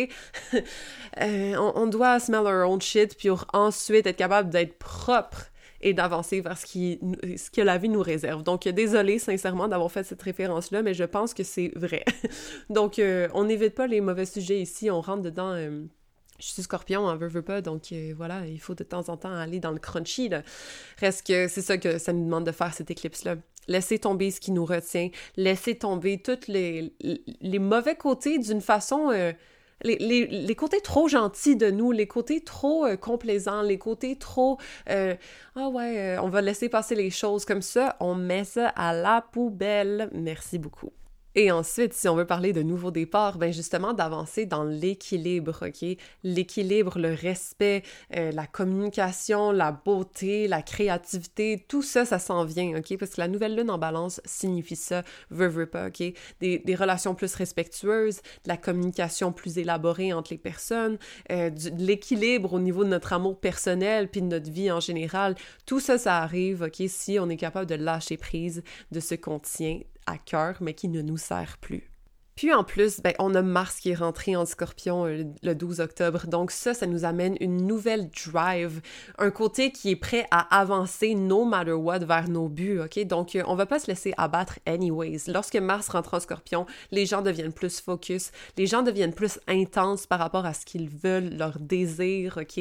Euh, 1.21 1.55
on, 1.57 1.87
doit 1.87 2.19
smell 2.19 2.41
our 2.41 2.69
own 2.69 2.79
shit, 2.79 3.17
puis 3.17 3.29
ensuite 3.51 4.05
être 4.05 4.15
capable 4.15 4.49
d'être 4.49 4.77
propre 4.77 5.49
et 5.81 5.93
d'avancer 5.93 6.41
vers 6.41 6.57
ce, 6.57 6.67
ce 6.67 7.49
que 7.49 7.61
la 7.61 7.77
vie 7.77 7.89
nous 7.89 8.01
réserve. 8.01 8.43
Donc, 8.43 8.67
désolé 8.67 9.19
sincèrement 9.19 9.67
d'avoir 9.67 9.91
fait 9.91 10.03
cette 10.03 10.21
référence-là, 10.21 10.81
mais 10.81 10.93
je 10.93 11.03
pense 11.03 11.33
que 11.33 11.43
c'est 11.43 11.71
vrai. 11.75 12.05
Donc, 12.69 12.99
euh, 12.99 13.27
on 13.33 13.45
n'évite 13.45 13.75
pas 13.75 13.87
les 13.87 14.01
mauvais 14.01 14.25
sujets 14.25 14.61
ici, 14.61 14.89
on 14.89 15.01
rentre 15.01 15.23
dedans 15.23 15.53
euh, 15.53 15.83
je 16.39 16.47
suis 16.47 16.63
scorpion, 16.63 17.05
on 17.05 17.15
veut, 17.15 17.27
veut 17.27 17.41
pas, 17.41 17.61
donc 17.61 17.91
euh, 17.91 18.13
voilà, 18.15 18.45
il 18.45 18.59
faut 18.59 18.75
de 18.75 18.83
temps 18.83 19.09
en 19.09 19.17
temps 19.17 19.33
aller 19.33 19.59
dans 19.59 19.71
le 19.71 19.79
crunchy. 19.79 20.29
Là. 20.29 20.41
Reste 20.97 21.27
que 21.27 21.47
c'est 21.47 21.61
ça 21.61 21.77
que 21.77 21.97
ça 21.97 22.13
nous 22.13 22.23
demande 22.23 22.45
de 22.45 22.51
faire, 22.51 22.73
cette 22.73 22.91
éclipse-là. 22.91 23.35
Laisser 23.67 23.99
tomber 23.99 24.31
ce 24.31 24.39
qui 24.39 24.51
nous 24.51 24.65
retient, 24.65 25.09
laisser 25.37 25.75
tomber 25.75 26.21
tous 26.21 26.47
les, 26.47 26.93
mauvais 27.59 27.95
côtés 27.95 28.39
d'une 28.39 28.61
façon... 28.61 29.11
Euh, 29.11 29.33
les, 29.81 29.97
les, 29.97 30.27
les, 30.27 30.55
côtés 30.55 30.81
trop 30.81 31.07
gentils 31.07 31.55
de 31.55 31.71
nous, 31.71 31.93
les 31.93 32.05
côtés 32.05 32.41
trop 32.41 32.85
euh, 32.85 32.97
complaisants, 32.97 33.61
les 33.61 33.77
côtés 33.77 34.17
trop 34.17 34.57
ah 34.87 35.69
ouais, 35.69 36.17
on 36.21 36.27
va 36.27 36.41
laisser 36.41 36.67
passer 36.67 36.95
les 36.95 37.09
choses 37.09 37.45
comme 37.45 37.61
ça, 37.61 37.95
on 38.01 38.13
met 38.13 38.43
ça 38.43 38.67
à 38.67 38.91
la 38.91 39.21
poubelle. 39.21 40.09
Merci 40.11 40.59
beaucoup. 40.59 40.91
Et 41.35 41.51
ensuite, 41.51 41.93
si 41.93 42.07
on 42.09 42.15
veut 42.15 42.25
parler 42.25 42.53
de 42.53 42.63
nouveaux 42.63 42.89
départs, 42.89 43.37
ben 43.37 43.53
justement 43.53 43.93
d'avancer 43.93 44.47
dans 44.47 44.63
l'équilibre, 44.63 45.67
OK? 45.67 45.97
L'équilibre, 46.23 46.97
le 46.97 47.13
respect, 47.13 47.83
euh, 48.15 48.31
la 48.31 48.47
communication, 48.47 49.51
la 49.51 49.71
beauté, 49.71 50.47
la 50.47 50.63
créativité, 50.63 51.65
tout 51.67 51.83
ça, 51.83 52.03
ça 52.03 52.17
s'en 52.17 52.45
vient, 52.45 52.77
OK? 52.77 52.97
Parce 52.97 53.11
que 53.11 53.21
la 53.21 53.27
nouvelle 53.27 53.55
lune 53.55 53.69
en 53.69 53.77
balance 53.77 54.21
signifie 54.25 54.75
ça, 54.75 55.03
veut, 55.29 55.47
veut 55.47 55.67
pas, 55.67 55.87
OK? 55.87 56.03
Des, 56.39 56.75
relations 56.79 57.13
plus 57.13 57.35
respectueuses, 57.35 58.17
de 58.17 58.47
la 58.47 58.57
communication 58.57 59.31
plus 59.31 59.57
élaborée 59.57 60.13
entre 60.13 60.31
les 60.31 60.37
personnes, 60.37 60.97
euh, 61.31 61.49
de 61.49 61.83
l'équilibre 61.83 62.53
au 62.53 62.59
niveau 62.59 62.83
de 62.83 62.89
notre 62.89 63.13
amour 63.13 63.39
personnel 63.39 64.07
puis 64.07 64.21
de 64.21 64.27
notre 64.27 64.49
vie 64.49 64.71
en 64.71 64.79
général. 64.79 65.35
Tout 65.65 65.79
ça, 65.79 65.97
ça 65.97 66.17
arrive, 66.17 66.63
OK? 66.63 66.81
Si 66.87 67.19
on 67.19 67.29
est 67.29 67.37
capable 67.37 67.67
de 67.67 67.75
lâcher 67.75 68.17
prise 68.17 68.63
de 68.91 68.99
ce 68.99 69.15
qu'on 69.15 69.39
tient 69.39 69.79
à 70.09 70.17
cœur, 70.17 70.57
mais 70.61 70.73
qui 70.73 70.89
ne 70.89 71.01
nous 71.01 71.17
sert 71.17 71.57
plus. 71.59 71.89
Puis 72.39 72.53
en 72.53 72.63
plus, 72.63 73.01
ben, 73.01 73.11
on 73.19 73.35
a 73.35 73.41
Mars 73.41 73.81
qui 73.81 73.89
est 73.89 73.95
rentré 73.95 74.37
en 74.37 74.45
scorpion 74.45 75.05
euh, 75.05 75.25
le 75.43 75.55
12 75.55 75.81
octobre. 75.81 76.25
Donc 76.25 76.51
ça, 76.51 76.73
ça 76.73 76.87
nous 76.87 77.03
amène 77.03 77.35
une 77.41 77.67
nouvelle 77.67 78.09
drive, 78.11 78.79
un 79.17 79.29
côté 79.29 79.73
qui 79.73 79.89
est 79.89 79.97
prêt 79.97 80.25
à 80.31 80.57
avancer 80.57 81.15
no 81.15 81.43
matter 81.43 81.73
what 81.73 81.99
vers 81.99 82.29
nos 82.29 82.47
buts, 82.47 82.79
OK? 82.79 82.97
Donc 83.07 83.35
euh, 83.35 83.43
on 83.45 83.55
va 83.55 83.65
pas 83.65 83.77
se 83.77 83.87
laisser 83.87 84.13
abattre 84.15 84.57
anyways. 84.65 85.23
Lorsque 85.27 85.57
Mars 85.57 85.89
rentre 85.89 86.13
en 86.13 86.21
scorpion, 86.21 86.65
les 86.91 87.05
gens 87.05 87.21
deviennent 87.21 87.51
plus 87.51 87.81
focus, 87.81 88.31
les 88.55 88.67
gens 88.67 88.83
deviennent 88.83 89.13
plus 89.13 89.37
intenses 89.49 90.07
par 90.07 90.19
rapport 90.19 90.45
à 90.45 90.53
ce 90.53 90.65
qu'ils 90.65 90.87
veulent, 90.87 91.35
leur 91.35 91.59
désir, 91.59 92.39
OK? 92.41 92.57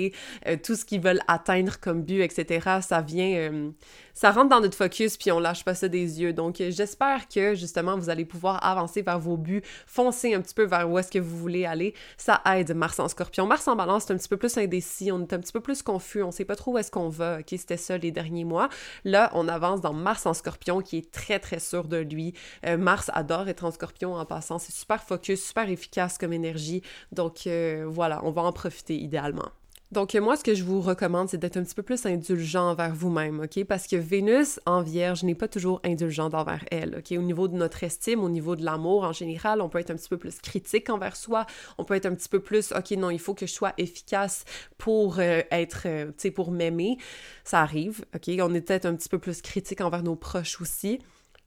Euh, 0.49 0.57
tout 0.61 0.75
ce 0.75 0.85
qu'ils 0.85 1.03
veulent 1.03 1.23
atteindre 1.29 1.79
comme 1.79 2.03
but, 2.03 2.23
etc. 2.23 2.81
Ça 2.83 3.01
vient 3.01 3.71
ça 4.19 4.33
rentre 4.33 4.49
dans 4.49 4.61
notre 4.61 4.77
focus 4.77 5.17
puis 5.17 5.31
on 5.31 5.39
lâche 5.39 5.65
pas 5.65 5.77
ça 5.77 5.87
des 5.87 6.21
yeux. 6.21 6.33
Donc 6.33 6.57
j'espère 6.71 7.29
que 7.29 7.55
justement 7.55 7.97
vous 7.97 8.11
allez 8.11 8.25
pouvoir 8.25 8.67
avancer 8.67 9.01
vers 9.01 9.21
vos 9.21 9.37
buts, 9.37 9.63
foncer 9.87 10.35
un 10.35 10.41
petit 10.41 10.55
peu 10.55 10.65
vers 10.65 10.89
où 10.91 10.99
est-ce 10.99 11.11
que 11.11 11.19
vous 11.19 11.37
voulez 11.37 11.65
aller. 11.65 11.95
Ça 12.17 12.43
aide 12.47 12.75
Mars 12.75 12.99
en 12.99 13.09
Scorpion. 13.09 13.47
Mars 13.47 13.67
en 13.69 13.77
Balance, 13.77 14.05
c'est 14.07 14.13
un 14.13 14.17
petit 14.17 14.29
peu 14.29 14.37
plus 14.37 14.57
indécis, 14.59 15.13
on 15.13 15.21
est 15.21 15.33
un 15.33 15.39
petit 15.39 15.53
peu 15.53 15.61
plus 15.61 15.83
confus, 15.83 16.23
on 16.23 16.31
sait 16.31 16.45
pas 16.45 16.57
trop 16.57 16.73
où 16.73 16.79
est-ce 16.79 16.91
qu'on 16.91 17.09
va. 17.09 17.39
OK, 17.41 17.47
c'était 17.51 17.77
ça 17.77 17.99
les 17.99 18.11
derniers 18.11 18.45
mois. 18.45 18.69
Là, 19.05 19.31
on 19.35 19.49
avance 19.49 19.81
dans 19.81 19.93
Mars 19.93 20.27
en 20.27 20.35
Scorpion 20.35 20.81
qui 20.81 20.99
est 20.99 21.11
très 21.11 21.39
très 21.39 21.59
sûr 21.59 21.85
de 21.85 21.99
lui. 21.99 22.35
Euh, 22.67 22.77
Mars 22.77 23.11
adore 23.15 23.49
être 23.49 23.65
en 23.65 23.71
Scorpion 23.71 24.15
en 24.15 24.25
passant, 24.25 24.59
c'est 24.59 24.73
super 24.73 25.03
focus, 25.03 25.45
super 25.45 25.69
efficace 25.69 26.19
comme 26.19 26.33
énergie. 26.33 26.83
Donc 27.13 27.47
euh, 27.47 27.85
voilà, 27.89 28.21
on 28.25 28.31
va 28.31 28.43
en 28.43 28.53
profiter 28.53 28.97
idéalement. 28.97 29.51
Donc, 29.91 30.15
moi, 30.15 30.37
ce 30.37 30.45
que 30.45 30.55
je 30.55 30.65
vous 30.65 30.83
recommande, 30.83 31.31
c'est 31.31 31.39
d'être 31.39 31.57
un 31.57 31.63
petit 31.63 31.75
peu 31.75 31.83
plus 31.83 32.05
indulgent 32.05 32.73
envers 32.73 32.95
vous-même, 32.95 33.41
OK? 33.41 33.65
Parce 33.65 33.87
que 33.87 33.97
Vénus 33.97 34.61
en 34.67 34.83
Vierge 34.83 35.25
n'est 35.25 35.35
pas 35.35 35.49
toujours 35.49 35.81
indulgente 35.83 36.35
envers 36.35 36.63
elle, 36.71 36.97
OK? 36.99 37.17
Au 37.17 37.23
niveau 37.23 37.49
de 37.49 37.57
notre 37.57 37.83
estime, 37.83 38.23
au 38.23 38.29
niveau 38.29 38.55
de 38.55 38.63
l'amour 38.63 39.05
en 39.05 39.15
général, 39.15 39.63
on 39.63 39.71
peut 39.71 39.79
être 39.79 39.91
un 39.91 39.97
petit 39.97 40.11
peu 40.11 40.19
plus 40.19 40.41
critique 40.43 40.91
envers 40.91 41.17
soi, 41.17 41.47
on 41.79 41.85
peut 41.85 41.95
être 41.95 42.05
un 42.05 42.15
petit 42.15 42.29
peu 42.29 42.41
plus, 42.41 42.73
OK, 42.73 42.91
non, 42.93 43.09
il 43.09 43.19
faut 43.19 43.33
que 43.33 43.47
je 43.47 43.53
sois 43.53 43.73
efficace 43.79 44.45
pour 44.77 45.21
euh, 45.21 45.41
être, 45.51 45.85
euh, 45.87 46.09
tu 46.09 46.15
sais, 46.19 46.31
pour 46.31 46.51
m'aimer. 46.51 46.99
Ça 47.45 47.63
arrive, 47.63 48.05
OK? 48.15 48.29
On 48.41 48.53
est 48.53 48.61
peut-être 48.61 48.85
un 48.85 48.95
petit 48.95 49.09
peu 49.09 49.19
plus 49.19 49.41
critique 49.41 49.81
envers 49.81 50.03
nos 50.03 50.17
proches 50.17 50.61
aussi. 50.61 50.99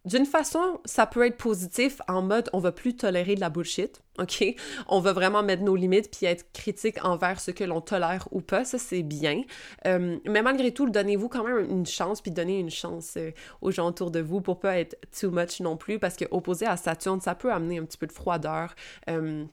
D'une 0.04 0.26
façon, 0.26 0.80
ça 0.84 1.06
peut 1.06 1.28
être 1.28 1.38
positif 1.38 2.02
en 2.08 2.24
mode 2.24 2.50
on 2.54 2.60
va 2.60 2.72
plus 2.72 2.96
tolérer 2.96 3.36
de 3.36 3.40
la 3.40 3.52
bullshit, 3.52 4.02
OK? 4.18 4.44
On 4.88 5.00
va 5.00 5.14
vraiment 5.14 5.44
mettre 5.44 5.62
nos 5.62 5.76
limites 5.76 6.10
puis 6.10 6.26
être 6.26 6.52
critique 6.54 7.04
envers 7.06 7.40
ce 7.40 7.52
que 7.52 7.64
l'on 7.64 7.82
tolère 7.82 8.28
ou 8.32 8.42
pas, 8.42 8.66
ça 8.66 8.80
c'est 8.80 9.04
bien. 9.04 9.44
Euh, 9.86 10.18
mais 10.26 10.42
malgré 10.42 10.74
tout, 10.74 10.90
donnez-vous 10.90 11.30
quand 11.30 11.44
même 11.44 11.70
une 11.70 11.86
chance 11.86 12.20
puis 12.20 12.32
donnez 12.32 12.58
une 12.58 12.72
chance 12.72 13.14
euh, 13.18 13.30
aux 13.62 13.70
gens 13.70 13.88
autour 13.88 14.10
de 14.10 14.20
vous 14.20 14.42
pour 14.42 14.60
pas 14.60 14.80
être 14.80 14.98
too 15.12 15.30
much 15.30 15.60
non 15.60 15.78
plus 15.78 16.00
parce 16.00 16.16
que 16.16 16.26
opposé 16.32 16.66
à 16.66 16.78
Saturne, 16.78 17.22
ça 17.22 17.36
peut 17.36 17.52
amener 17.52 17.78
un 17.78 17.86
petit 17.86 18.00
peu 18.00 18.08
de 18.08 18.12
froideur. 18.12 18.74
Euh, 19.08 19.46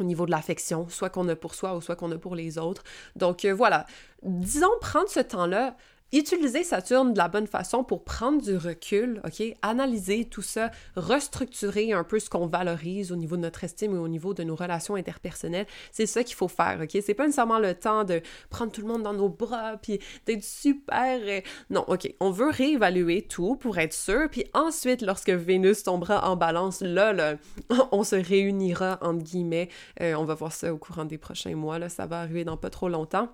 au 0.00 0.02
niveau 0.02 0.26
de 0.26 0.32
l'affection, 0.32 0.88
soit 0.88 1.08
qu'on 1.08 1.28
a 1.28 1.36
pour 1.36 1.54
soi 1.54 1.76
ou 1.76 1.80
soit 1.80 1.94
qu'on 1.94 2.10
a 2.10 2.18
pour 2.18 2.34
les 2.34 2.58
autres. 2.58 2.82
Donc 3.14 3.46
voilà, 3.46 3.86
disons 4.24 4.66
prendre 4.80 5.08
ce 5.08 5.20
temps-là, 5.20 5.76
Utilisez 6.14 6.62
Saturne 6.62 7.12
de 7.12 7.18
la 7.18 7.26
bonne 7.26 7.48
façon 7.48 7.82
pour 7.82 8.04
prendre 8.04 8.40
du 8.40 8.56
recul, 8.56 9.20
OK? 9.24 9.42
Analyser 9.62 10.26
tout 10.26 10.42
ça, 10.42 10.70
restructurer 10.94 11.92
un 11.92 12.04
peu 12.04 12.20
ce 12.20 12.30
qu'on 12.30 12.46
valorise 12.46 13.10
au 13.10 13.16
niveau 13.16 13.34
de 13.34 13.40
notre 13.40 13.64
estime 13.64 13.96
et 13.96 13.98
au 13.98 14.06
niveau 14.06 14.32
de 14.32 14.44
nos 14.44 14.54
relations 14.54 14.94
interpersonnelles. 14.94 15.66
C'est 15.90 16.06
ça 16.06 16.22
qu'il 16.22 16.36
faut 16.36 16.46
faire, 16.46 16.78
OK? 16.80 16.96
C'est 17.04 17.14
pas 17.14 17.24
nécessairement 17.24 17.58
le 17.58 17.74
temps 17.74 18.04
de 18.04 18.22
prendre 18.48 18.70
tout 18.70 18.80
le 18.80 18.86
monde 18.86 19.02
dans 19.02 19.12
nos 19.12 19.28
bras 19.28 19.76
puis 19.82 19.98
d'être 20.24 20.44
super. 20.44 21.18
Euh, 21.20 21.40
non, 21.70 21.84
OK? 21.88 22.08
On 22.20 22.30
veut 22.30 22.50
réévaluer 22.50 23.22
tout 23.22 23.56
pour 23.56 23.78
être 23.78 23.92
sûr. 23.92 24.28
Puis 24.30 24.44
ensuite, 24.54 25.02
lorsque 25.02 25.30
Vénus 25.30 25.82
tombera 25.82 26.30
en 26.30 26.36
balance, 26.36 26.80
là, 26.80 27.12
là 27.12 27.34
on 27.90 28.04
se 28.04 28.14
réunira, 28.14 29.00
entre 29.02 29.24
guillemets. 29.24 29.68
Euh, 30.00 30.14
on 30.14 30.24
va 30.24 30.34
voir 30.34 30.52
ça 30.52 30.72
au 30.72 30.78
courant 30.78 31.06
des 31.06 31.18
prochains 31.18 31.56
mois. 31.56 31.80
Là, 31.80 31.88
ça 31.88 32.06
va 32.06 32.20
arriver 32.20 32.44
dans 32.44 32.56
pas 32.56 32.70
trop 32.70 32.88
longtemps. 32.88 33.30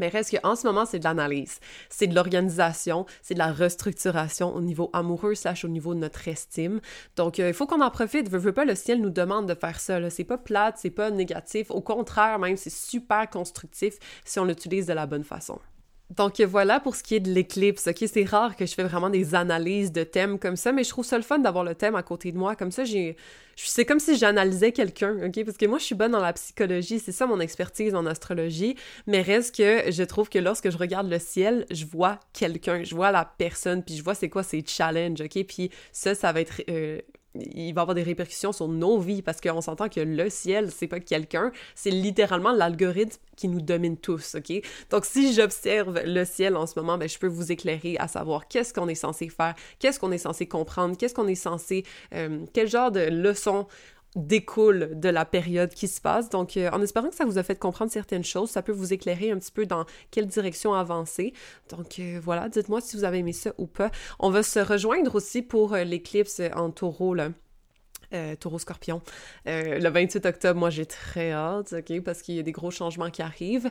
Mais 0.00 0.08
reste 0.08 0.36
qu'en 0.36 0.56
ce 0.56 0.66
moment, 0.66 0.86
c'est 0.86 0.98
de 0.98 1.04
l'analyse, 1.04 1.60
c'est 1.90 2.06
de 2.06 2.14
l'organisation, 2.14 3.06
c'est 3.22 3.34
de 3.34 3.38
la 3.38 3.52
restructuration 3.52 4.54
au 4.54 4.60
niveau 4.62 4.90
amoureux 4.92 5.34
slash 5.34 5.64
au 5.64 5.68
niveau 5.68 5.94
de 5.94 6.00
notre 6.00 6.26
estime. 6.26 6.80
Donc, 7.16 7.38
euh, 7.38 7.48
il 7.48 7.54
faut 7.54 7.66
qu'on 7.66 7.82
en 7.82 7.90
profite. 7.90 8.28
Veux, 8.28 8.38
veux 8.38 8.52
pas, 8.52 8.64
le 8.64 8.74
ciel 8.74 9.00
nous 9.00 9.10
demande 9.10 9.46
de 9.46 9.54
faire 9.54 9.78
ça. 9.78 10.10
C'est 10.10 10.24
pas 10.24 10.38
plate, 10.38 10.78
c'est 10.78 10.90
pas 10.90 11.10
négatif. 11.10 11.70
Au 11.70 11.82
contraire, 11.82 12.38
même, 12.38 12.56
c'est 12.56 12.70
super 12.70 13.28
constructif 13.28 13.94
si 14.24 14.38
on 14.38 14.46
l'utilise 14.46 14.86
de 14.86 14.94
la 14.94 15.06
bonne 15.06 15.24
façon. 15.24 15.58
Donc 16.16 16.40
voilà 16.40 16.80
pour 16.80 16.96
ce 16.96 17.04
qui 17.04 17.14
est 17.14 17.20
de 17.20 17.30
l'éclipse. 17.30 17.86
Ok, 17.86 18.04
c'est 18.12 18.24
rare 18.24 18.56
que 18.56 18.66
je 18.66 18.74
fais 18.74 18.82
vraiment 18.82 19.10
des 19.10 19.34
analyses 19.34 19.92
de 19.92 20.02
thèmes 20.02 20.38
comme 20.38 20.56
ça, 20.56 20.72
mais 20.72 20.82
je 20.82 20.90
trouve 20.90 21.04
ça 21.04 21.16
le 21.16 21.22
fun 21.22 21.38
d'avoir 21.38 21.62
le 21.62 21.74
thème 21.76 21.94
à 21.94 22.02
côté 22.02 22.32
de 22.32 22.36
moi. 22.36 22.56
Comme 22.56 22.72
ça, 22.72 22.84
j'ai, 22.84 23.16
c'est 23.56 23.84
comme 23.84 24.00
si 24.00 24.16
j'analysais 24.16 24.72
quelqu'un. 24.72 25.16
Ok, 25.24 25.44
parce 25.44 25.56
que 25.56 25.66
moi 25.66 25.78
je 25.78 25.84
suis 25.84 25.94
bonne 25.94 26.10
dans 26.10 26.20
la 26.20 26.32
psychologie, 26.32 26.98
c'est 26.98 27.12
ça 27.12 27.26
mon 27.26 27.38
expertise 27.38 27.94
en 27.94 28.06
astrologie. 28.06 28.74
Mais 29.06 29.22
reste 29.22 29.54
que 29.56 29.90
je 29.92 30.02
trouve 30.02 30.28
que 30.28 30.40
lorsque 30.40 30.70
je 30.70 30.76
regarde 30.76 31.08
le 31.08 31.20
ciel, 31.20 31.64
je 31.70 31.84
vois 31.84 32.18
quelqu'un, 32.32 32.82
je 32.82 32.94
vois 32.94 33.12
la 33.12 33.24
personne, 33.24 33.84
puis 33.84 33.96
je 33.96 34.02
vois 34.02 34.14
c'est 34.14 34.28
quoi 34.28 34.42
ses 34.42 34.64
challenges. 34.66 35.20
Ok, 35.20 35.44
puis 35.44 35.70
ça, 35.92 36.16
ça 36.16 36.32
va 36.32 36.40
être 36.40 36.62
euh, 36.68 37.00
il 37.34 37.72
va 37.72 37.82
avoir 37.82 37.94
des 37.94 38.02
répercussions 38.02 38.52
sur 38.52 38.68
nos 38.68 38.98
vies 38.98 39.22
parce 39.22 39.40
qu'on 39.40 39.60
s'entend 39.60 39.88
que 39.88 40.00
le 40.00 40.30
ciel, 40.30 40.70
c'est 40.70 40.86
pas 40.86 41.00
quelqu'un, 41.00 41.52
c'est 41.74 41.90
littéralement 41.90 42.52
l'algorithme 42.52 43.18
qui 43.36 43.48
nous 43.48 43.60
domine 43.60 43.96
tous, 43.96 44.34
OK? 44.34 44.52
Donc, 44.90 45.04
si 45.04 45.32
j'observe 45.32 46.00
le 46.04 46.24
ciel 46.24 46.56
en 46.56 46.66
ce 46.66 46.78
moment, 46.78 46.98
ben, 46.98 47.08
je 47.08 47.18
peux 47.18 47.28
vous 47.28 47.52
éclairer 47.52 47.96
à 47.98 48.08
savoir 48.08 48.48
qu'est-ce 48.48 48.74
qu'on 48.74 48.88
est 48.88 48.94
censé 48.94 49.28
faire, 49.28 49.54
qu'est-ce 49.78 50.00
qu'on 50.00 50.12
est 50.12 50.18
censé 50.18 50.46
comprendre, 50.46 50.96
qu'est-ce 50.96 51.14
qu'on 51.14 51.28
est 51.28 51.34
censé, 51.34 51.84
euh, 52.14 52.40
quel 52.52 52.68
genre 52.68 52.90
de 52.90 53.00
leçons 53.00 53.66
découle 54.16 54.98
de 54.98 55.08
la 55.08 55.24
période 55.24 55.70
qui 55.70 55.88
se 55.88 56.00
passe. 56.00 56.28
Donc, 56.30 56.56
euh, 56.56 56.70
en 56.72 56.82
espérant 56.82 57.08
que 57.08 57.14
ça 57.14 57.24
vous 57.24 57.38
a 57.38 57.42
fait 57.42 57.56
comprendre 57.56 57.90
certaines 57.90 58.24
choses, 58.24 58.50
ça 58.50 58.62
peut 58.62 58.72
vous 58.72 58.92
éclairer 58.92 59.30
un 59.30 59.38
petit 59.38 59.52
peu 59.52 59.66
dans 59.66 59.86
quelle 60.10 60.26
direction 60.26 60.74
avancer. 60.74 61.32
Donc, 61.70 61.98
euh, 61.98 62.20
voilà, 62.22 62.48
dites-moi 62.48 62.80
si 62.80 62.96
vous 62.96 63.04
avez 63.04 63.18
aimé 63.18 63.32
ça 63.32 63.52
ou 63.58 63.66
pas. 63.66 63.90
On 64.18 64.30
va 64.30 64.42
se 64.42 64.60
rejoindre 64.60 65.14
aussi 65.14 65.42
pour 65.42 65.74
euh, 65.74 65.84
l'éclipse 65.84 66.40
en 66.54 66.70
taureau, 66.70 67.14
là. 67.14 67.30
Euh, 68.12 68.34
taureau 68.34 68.58
scorpion. 68.58 69.02
Euh, 69.46 69.78
le 69.78 69.88
28 69.88 70.26
octobre, 70.26 70.58
moi 70.58 70.68
j'ai 70.70 70.84
très 70.84 71.30
hâte, 71.30 71.72
ok, 71.78 72.00
parce 72.02 72.22
qu'il 72.22 72.34
y 72.34 72.40
a 72.40 72.42
des 72.42 72.50
gros 72.50 72.72
changements 72.72 73.08
qui 73.08 73.22
arrivent. 73.22 73.70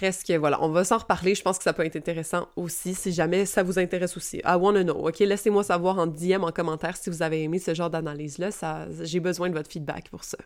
Reste 0.00 0.26
que 0.26 0.36
voilà, 0.36 0.60
on 0.62 0.70
va 0.70 0.82
s'en 0.82 0.98
reparler. 0.98 1.36
Je 1.36 1.42
pense 1.42 1.58
que 1.58 1.64
ça 1.64 1.72
peut 1.72 1.84
être 1.84 1.94
intéressant 1.94 2.48
aussi 2.56 2.94
si 2.94 3.12
jamais 3.12 3.46
ça 3.46 3.62
vous 3.62 3.78
intéresse 3.78 4.16
aussi. 4.16 4.38
I 4.38 4.56
wanna 4.58 4.82
know, 4.82 5.06
ok? 5.06 5.20
Laissez-moi 5.20 5.62
savoir 5.62 5.98
en 5.98 6.08
DM, 6.08 6.42
en 6.42 6.50
commentaire 6.50 6.96
si 6.96 7.08
vous 7.08 7.22
avez 7.22 7.44
aimé 7.44 7.60
ce 7.60 7.72
genre 7.72 7.88
d'analyse-là. 7.88 8.50
J'ai 9.02 9.20
besoin 9.20 9.48
de 9.48 9.54
votre 9.54 9.70
feedback 9.70 10.10
pour 10.10 10.24
ça. 10.24 10.38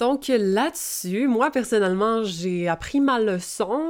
Donc 0.00 0.28
là-dessus, 0.28 1.28
moi 1.28 1.50
personnellement, 1.50 2.24
j'ai 2.24 2.68
appris 2.68 3.00
ma 3.00 3.20
leçon. 3.20 3.82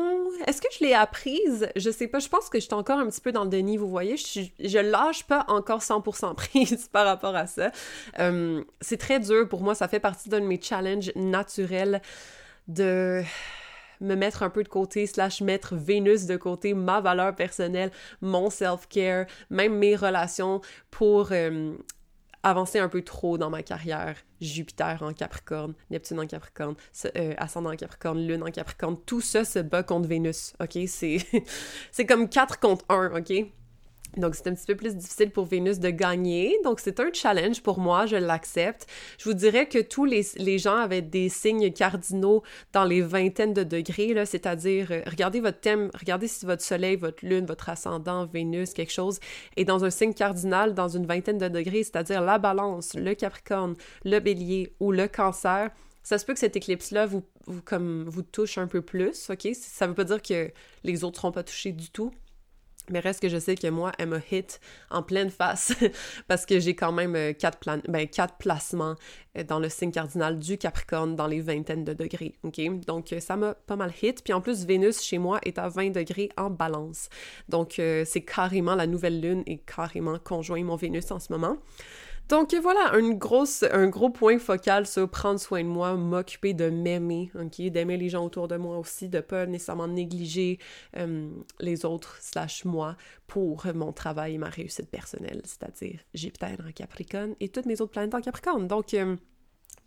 Est-ce 0.44 0.60
que 0.60 0.66
je 0.76 0.84
l'ai 0.84 0.92
apprise? 0.92 1.68
Je 1.76 1.88
sais 1.88 2.08
pas, 2.08 2.18
je 2.18 2.28
pense 2.28 2.48
que 2.48 2.58
j'étais 2.58 2.74
encore 2.74 2.98
un 2.98 3.06
petit 3.06 3.20
peu 3.20 3.30
dans 3.30 3.44
le 3.44 3.48
déni, 3.48 3.76
vous 3.76 3.88
voyez, 3.88 4.16
je, 4.16 4.40
je 4.58 4.78
lâche 4.80 5.22
pas 5.22 5.44
encore 5.46 5.78
100% 5.78 6.34
prise 6.34 6.88
par 6.92 7.06
rapport 7.06 7.36
à 7.36 7.46
ça. 7.46 7.70
Euh, 8.18 8.64
c'est 8.80 8.96
très 8.96 9.20
dur 9.20 9.48
pour 9.48 9.62
moi, 9.62 9.76
ça 9.76 9.86
fait 9.86 10.00
partie 10.00 10.28
d'un 10.28 10.40
de 10.40 10.46
mes 10.46 10.60
challenges 10.60 11.12
naturels 11.14 12.02
de 12.66 13.22
me 14.00 14.16
mettre 14.16 14.42
un 14.42 14.50
peu 14.50 14.64
de 14.64 14.68
côté, 14.68 15.06
slash 15.06 15.42
mettre 15.42 15.76
Vénus 15.76 16.26
de 16.26 16.36
côté, 16.36 16.74
ma 16.74 17.00
valeur 17.00 17.36
personnelle, 17.36 17.92
mon 18.20 18.50
self-care, 18.50 19.26
même 19.48 19.76
mes 19.76 19.94
relations 19.94 20.60
pour 20.90 21.28
euh, 21.30 21.76
avancer 22.42 22.78
un 22.78 22.88
peu 22.88 23.02
trop 23.02 23.38
dans 23.38 23.50
ma 23.50 23.62
carrière. 23.62 24.16
Jupiter 24.40 25.02
en 25.02 25.12
Capricorne, 25.12 25.74
Neptune 25.90 26.20
en 26.20 26.26
Capricorne, 26.26 26.74
euh, 27.16 27.34
ascendant 27.36 27.72
en 27.72 27.76
Capricorne, 27.76 28.26
Lune 28.26 28.42
en 28.42 28.50
Capricorne, 28.50 28.96
tout 29.04 29.20
ça 29.20 29.44
se 29.44 29.58
bat 29.58 29.82
contre 29.82 30.08
Vénus, 30.08 30.54
ok? 30.60 30.78
C'est 30.86 32.06
comme 32.08 32.28
4 32.28 32.58
contre 32.58 32.84
1, 32.88 33.18
ok? 33.18 33.52
Donc, 34.16 34.34
c'est 34.34 34.48
un 34.48 34.54
petit 34.54 34.66
peu 34.66 34.74
plus 34.74 34.96
difficile 34.96 35.30
pour 35.30 35.44
Vénus 35.44 35.78
de 35.78 35.90
gagner. 35.90 36.58
Donc, 36.64 36.80
c'est 36.80 36.98
un 37.00 37.12
challenge 37.12 37.62
pour 37.62 37.78
moi, 37.78 38.06
je 38.06 38.16
l'accepte. 38.16 38.86
Je 39.18 39.24
vous 39.24 39.34
dirais 39.34 39.66
que 39.66 39.78
tous 39.78 40.04
les, 40.04 40.58
gens 40.58 40.76
avaient 40.76 41.02
des 41.02 41.28
signes 41.28 41.72
cardinaux 41.72 42.42
dans 42.72 42.84
les 42.84 43.02
vingtaines 43.02 43.54
de 43.54 43.62
degrés, 43.62 44.14
c'est-à-dire, 44.26 44.88
euh, 44.90 45.02
regardez 45.06 45.40
votre 45.40 45.60
thème, 45.60 45.90
regardez 45.98 46.26
si 46.26 46.44
votre 46.44 46.62
soleil, 46.62 46.96
votre 46.96 47.24
lune, 47.24 47.46
votre 47.46 47.68
ascendant, 47.68 48.26
Vénus, 48.26 48.74
quelque 48.74 48.92
chose 48.92 49.20
est 49.56 49.64
dans 49.64 49.84
un 49.84 49.90
signe 49.90 50.14
cardinal 50.14 50.74
dans 50.74 50.88
une 50.88 51.06
vingtaine 51.06 51.38
de 51.38 51.48
degrés, 51.48 51.84
c'est-à-dire 51.84 52.20
la 52.20 52.38
balance, 52.38 52.94
le 52.94 53.14
capricorne, 53.14 53.74
le 54.04 54.18
bélier 54.18 54.74
ou 54.80 54.92
le 54.92 55.06
cancer. 55.06 55.70
Ça 56.02 56.18
se 56.18 56.24
peut 56.24 56.32
que 56.32 56.40
cette 56.40 56.56
éclipse-là 56.56 57.06
vous, 57.06 57.22
touche 58.32 58.58
un 58.58 58.66
peu 58.66 58.82
plus, 58.82 59.30
OK? 59.30 59.48
Ça 59.54 59.86
veut 59.86 59.94
pas 59.94 60.04
dire 60.04 60.22
que 60.22 60.50
les 60.82 61.04
autres 61.04 61.18
seront 61.18 61.32
pas 61.32 61.42
touchés 61.42 61.72
du 61.72 61.90
tout, 61.90 62.10
mais 62.90 63.00
reste 63.00 63.20
que 63.20 63.28
je 63.28 63.38
sais 63.38 63.54
que 63.54 63.68
moi, 63.68 63.92
elle 63.98 64.08
m'a 64.08 64.20
hit 64.30 64.60
en 64.90 65.02
pleine 65.02 65.30
face 65.30 65.72
parce 66.28 66.46
que 66.46 66.60
j'ai 66.60 66.74
quand 66.74 66.92
même 66.92 67.14
euh, 67.16 67.32
quatre, 67.32 67.58
ben, 67.88 68.06
quatre 68.08 68.34
placements 68.38 68.96
euh, 69.38 69.44
dans 69.44 69.58
le 69.58 69.68
signe 69.68 69.90
cardinal 69.90 70.38
du 70.38 70.58
Capricorne 70.58 71.16
dans 71.16 71.26
les 71.26 71.40
vingtaines 71.40 71.84
de 71.84 71.94
degrés. 71.94 72.34
Donc, 72.86 73.12
euh, 73.12 73.20
ça 73.20 73.36
m'a 73.36 73.54
pas 73.54 73.76
mal 73.76 73.92
hit. 74.02 74.22
Puis 74.22 74.32
en 74.32 74.40
plus, 74.40 74.64
Vénus 74.64 75.02
chez 75.02 75.18
moi 75.18 75.38
est 75.44 75.58
à 75.58 75.68
20 75.68 75.90
degrés 75.90 76.30
en 76.36 76.50
balance. 76.50 77.08
Donc, 77.48 77.74
c'est 77.76 78.24
carrément 78.24 78.74
la 78.74 78.86
nouvelle 78.86 79.20
lune 79.20 79.42
et 79.46 79.58
carrément 79.58 80.18
conjoint 80.18 80.62
mon 80.62 80.76
Vénus 80.76 81.10
en 81.10 81.18
ce 81.18 81.32
moment. 81.32 81.56
Donc 82.28 82.54
voilà, 82.54 82.92
un 82.92 83.88
gros 83.88 84.10
point 84.10 84.38
focal 84.38 84.86
sur 84.86 85.08
prendre 85.08 85.40
soin 85.40 85.64
de 85.64 85.68
moi, 85.68 85.94
m'occuper 85.96 86.54
de 86.54 86.70
m'aimer, 86.70 87.32
ok, 87.34 87.60
d'aimer 87.70 87.96
les 87.96 88.08
gens 88.08 88.24
autour 88.24 88.46
de 88.46 88.56
moi 88.56 88.78
aussi, 88.78 89.08
de 89.08 89.18
pas 89.18 89.46
nécessairement 89.46 89.88
négliger 89.88 90.58
euh, 90.96 91.28
les 91.58 91.84
autres 91.84 92.18
slash 92.20 92.64
moi 92.64 92.96
pour 93.26 93.66
mon 93.74 93.92
travail 93.92 94.34
et 94.34 94.38
ma 94.38 94.48
réussite 94.48 94.90
personnelle, 94.90 95.42
c'est-à-dire 95.44 95.98
Jupiter 96.14 96.56
en 96.64 96.70
Capricorne 96.70 97.34
et 97.40 97.48
toutes 97.48 97.66
mes 97.66 97.80
autres 97.80 97.92
planètes 97.92 98.14
en 98.14 98.20
Capricorne. 98.20 98.68
Donc 98.68 98.94
euh, 98.94 99.16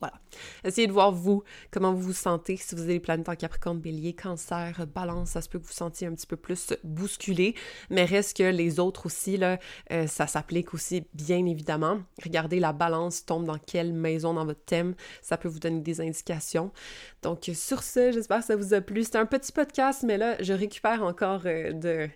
voilà. 0.04 0.20
Essayez 0.66 0.88
de 0.88 0.92
voir 0.92 1.14
vous, 1.14 1.44
comment 1.72 1.94
vous 1.94 2.02
vous 2.02 2.14
sentez. 2.14 2.58
Si 2.58 2.76
vous 2.76 2.82
avez 2.82 2.94
les 2.94 3.00
planètes 3.00 3.30
en 3.30 3.36
Capricorne, 3.36 3.80
Bélier, 3.80 4.14
Cancer, 4.14 4.86
Balance, 4.94 5.30
ça 5.30 5.42
se 5.42 5.48
peut 5.48 5.60
que 5.60 5.64
vous 5.64 5.70
vous 5.70 5.74
sentiez 5.74 6.08
un 6.08 6.14
petit 6.14 6.28
peu 6.28 6.36
plus 6.36 6.74
bousculé. 6.84 7.56
Mais 7.90 8.04
reste 8.04 8.36
que 8.36 8.44
les 8.44 8.82
autres 8.82 9.06
aussi, 9.06 9.38
là, 9.38 9.60
euh, 9.94 10.06
ça 10.08 10.28
s'applique 10.28 10.74
aussi 10.74 11.06
bien 11.14 11.46
évidemment. 11.46 12.02
Regardez 12.22 12.60
la 12.60 12.74
Balance 12.74 13.26
tombe 13.26 13.46
dans 13.46 13.58
quelle 13.58 13.94
maison 13.94 14.34
dans 14.34 14.46
votre 14.46 14.66
thème. 14.66 14.94
Ça 15.22 15.38
peut 15.38 15.48
vous 15.48 15.60
donner 15.60 15.80
des 15.80 16.02
indications. 16.02 16.74
Donc 17.22 17.50
sur 17.54 17.82
ce, 17.82 18.12
j'espère 18.12 18.40
que 18.40 18.46
ça 18.46 18.58
vous 18.58 18.74
a 18.74 18.82
plu. 18.82 19.06
C'était 19.06 19.20
un 19.20 19.26
petit 19.26 19.54
podcast, 19.54 20.04
mais 20.06 20.18
là, 20.18 20.36
je 20.42 20.52
récupère 20.52 21.04
encore 21.04 21.44
euh, 21.46 21.72
de 21.72 22.10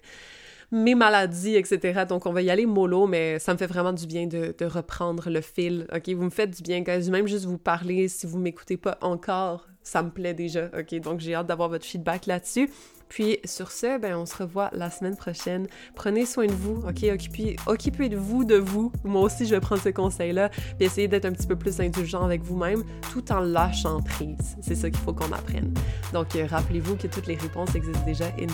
mes 0.71 0.95
maladies, 0.95 1.55
etc. 1.55 2.03
Donc, 2.07 2.25
on 2.25 2.33
va 2.33 2.41
y 2.41 2.49
aller 2.49 2.65
mollo, 2.65 3.07
mais 3.07 3.39
ça 3.39 3.53
me 3.53 3.57
fait 3.57 3.67
vraiment 3.67 3.93
du 3.93 4.05
bien 4.05 4.27
de, 4.27 4.53
reprendre 4.65 5.29
le 5.29 5.41
fil. 5.41 5.87
OK, 5.95 6.09
vous 6.09 6.23
me 6.23 6.29
faites 6.29 6.55
du 6.55 6.61
bien, 6.61 6.81
guys. 6.81 7.09
Même 7.09 7.27
juste 7.27 7.45
vous 7.45 7.57
parler, 7.57 8.07
si 8.07 8.27
vous 8.27 8.37
m'écoutez 8.37 8.77
pas 8.77 8.97
encore, 9.01 9.67
ça 9.81 10.03
me 10.03 10.09
plaît 10.09 10.33
déjà. 10.33 10.69
OK, 10.77 10.99
donc 10.99 11.21
j'ai 11.21 11.35
hâte 11.35 11.47
d'avoir 11.47 11.69
votre 11.69 11.85
feedback 11.85 12.25
là-dessus. 12.25 12.69
Puis 13.07 13.39
sur 13.45 13.71
ce, 13.71 13.97
ben, 13.97 14.15
on 14.17 14.25
se 14.25 14.35
revoit 14.35 14.69
la 14.73 14.89
semaine 14.89 15.15
prochaine. 15.15 15.67
Prenez 15.95 16.25
soin 16.25 16.47
de 16.47 16.51
vous, 16.51 16.83
ok? 16.85 17.05
Occupez, 17.13 17.55
occupez-vous 17.65 18.43
de 18.43 18.55
vous. 18.55 18.91
Moi 19.05 19.21
aussi, 19.21 19.45
je 19.45 19.55
vais 19.55 19.61
prendre 19.61 19.81
ce 19.81 19.89
conseil-là. 19.89 20.49
Puis 20.49 20.85
essayez 20.87 21.07
d'être 21.07 21.23
un 21.23 21.31
petit 21.31 21.47
peu 21.47 21.55
plus 21.55 21.79
indulgent 21.79 22.23
avec 22.25 22.41
vous-même 22.41 22.83
tout 23.13 23.31
en 23.31 23.39
lâchant 23.39 24.01
prise. 24.01 24.57
C'est 24.61 24.75
ça 24.75 24.89
qu'il 24.89 24.99
faut 24.99 25.13
qu'on 25.13 25.31
apprenne. 25.31 25.73
Donc, 26.11 26.35
euh, 26.35 26.45
rappelez-vous 26.45 26.97
que 26.97 27.07
toutes 27.07 27.27
les 27.27 27.35
réponses 27.35 27.73
existent 27.75 28.05
déjà 28.05 28.25
in. 28.39 28.47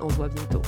On 0.00 0.10
se 0.10 0.14
voit 0.16 0.28
bientôt. 0.28 0.62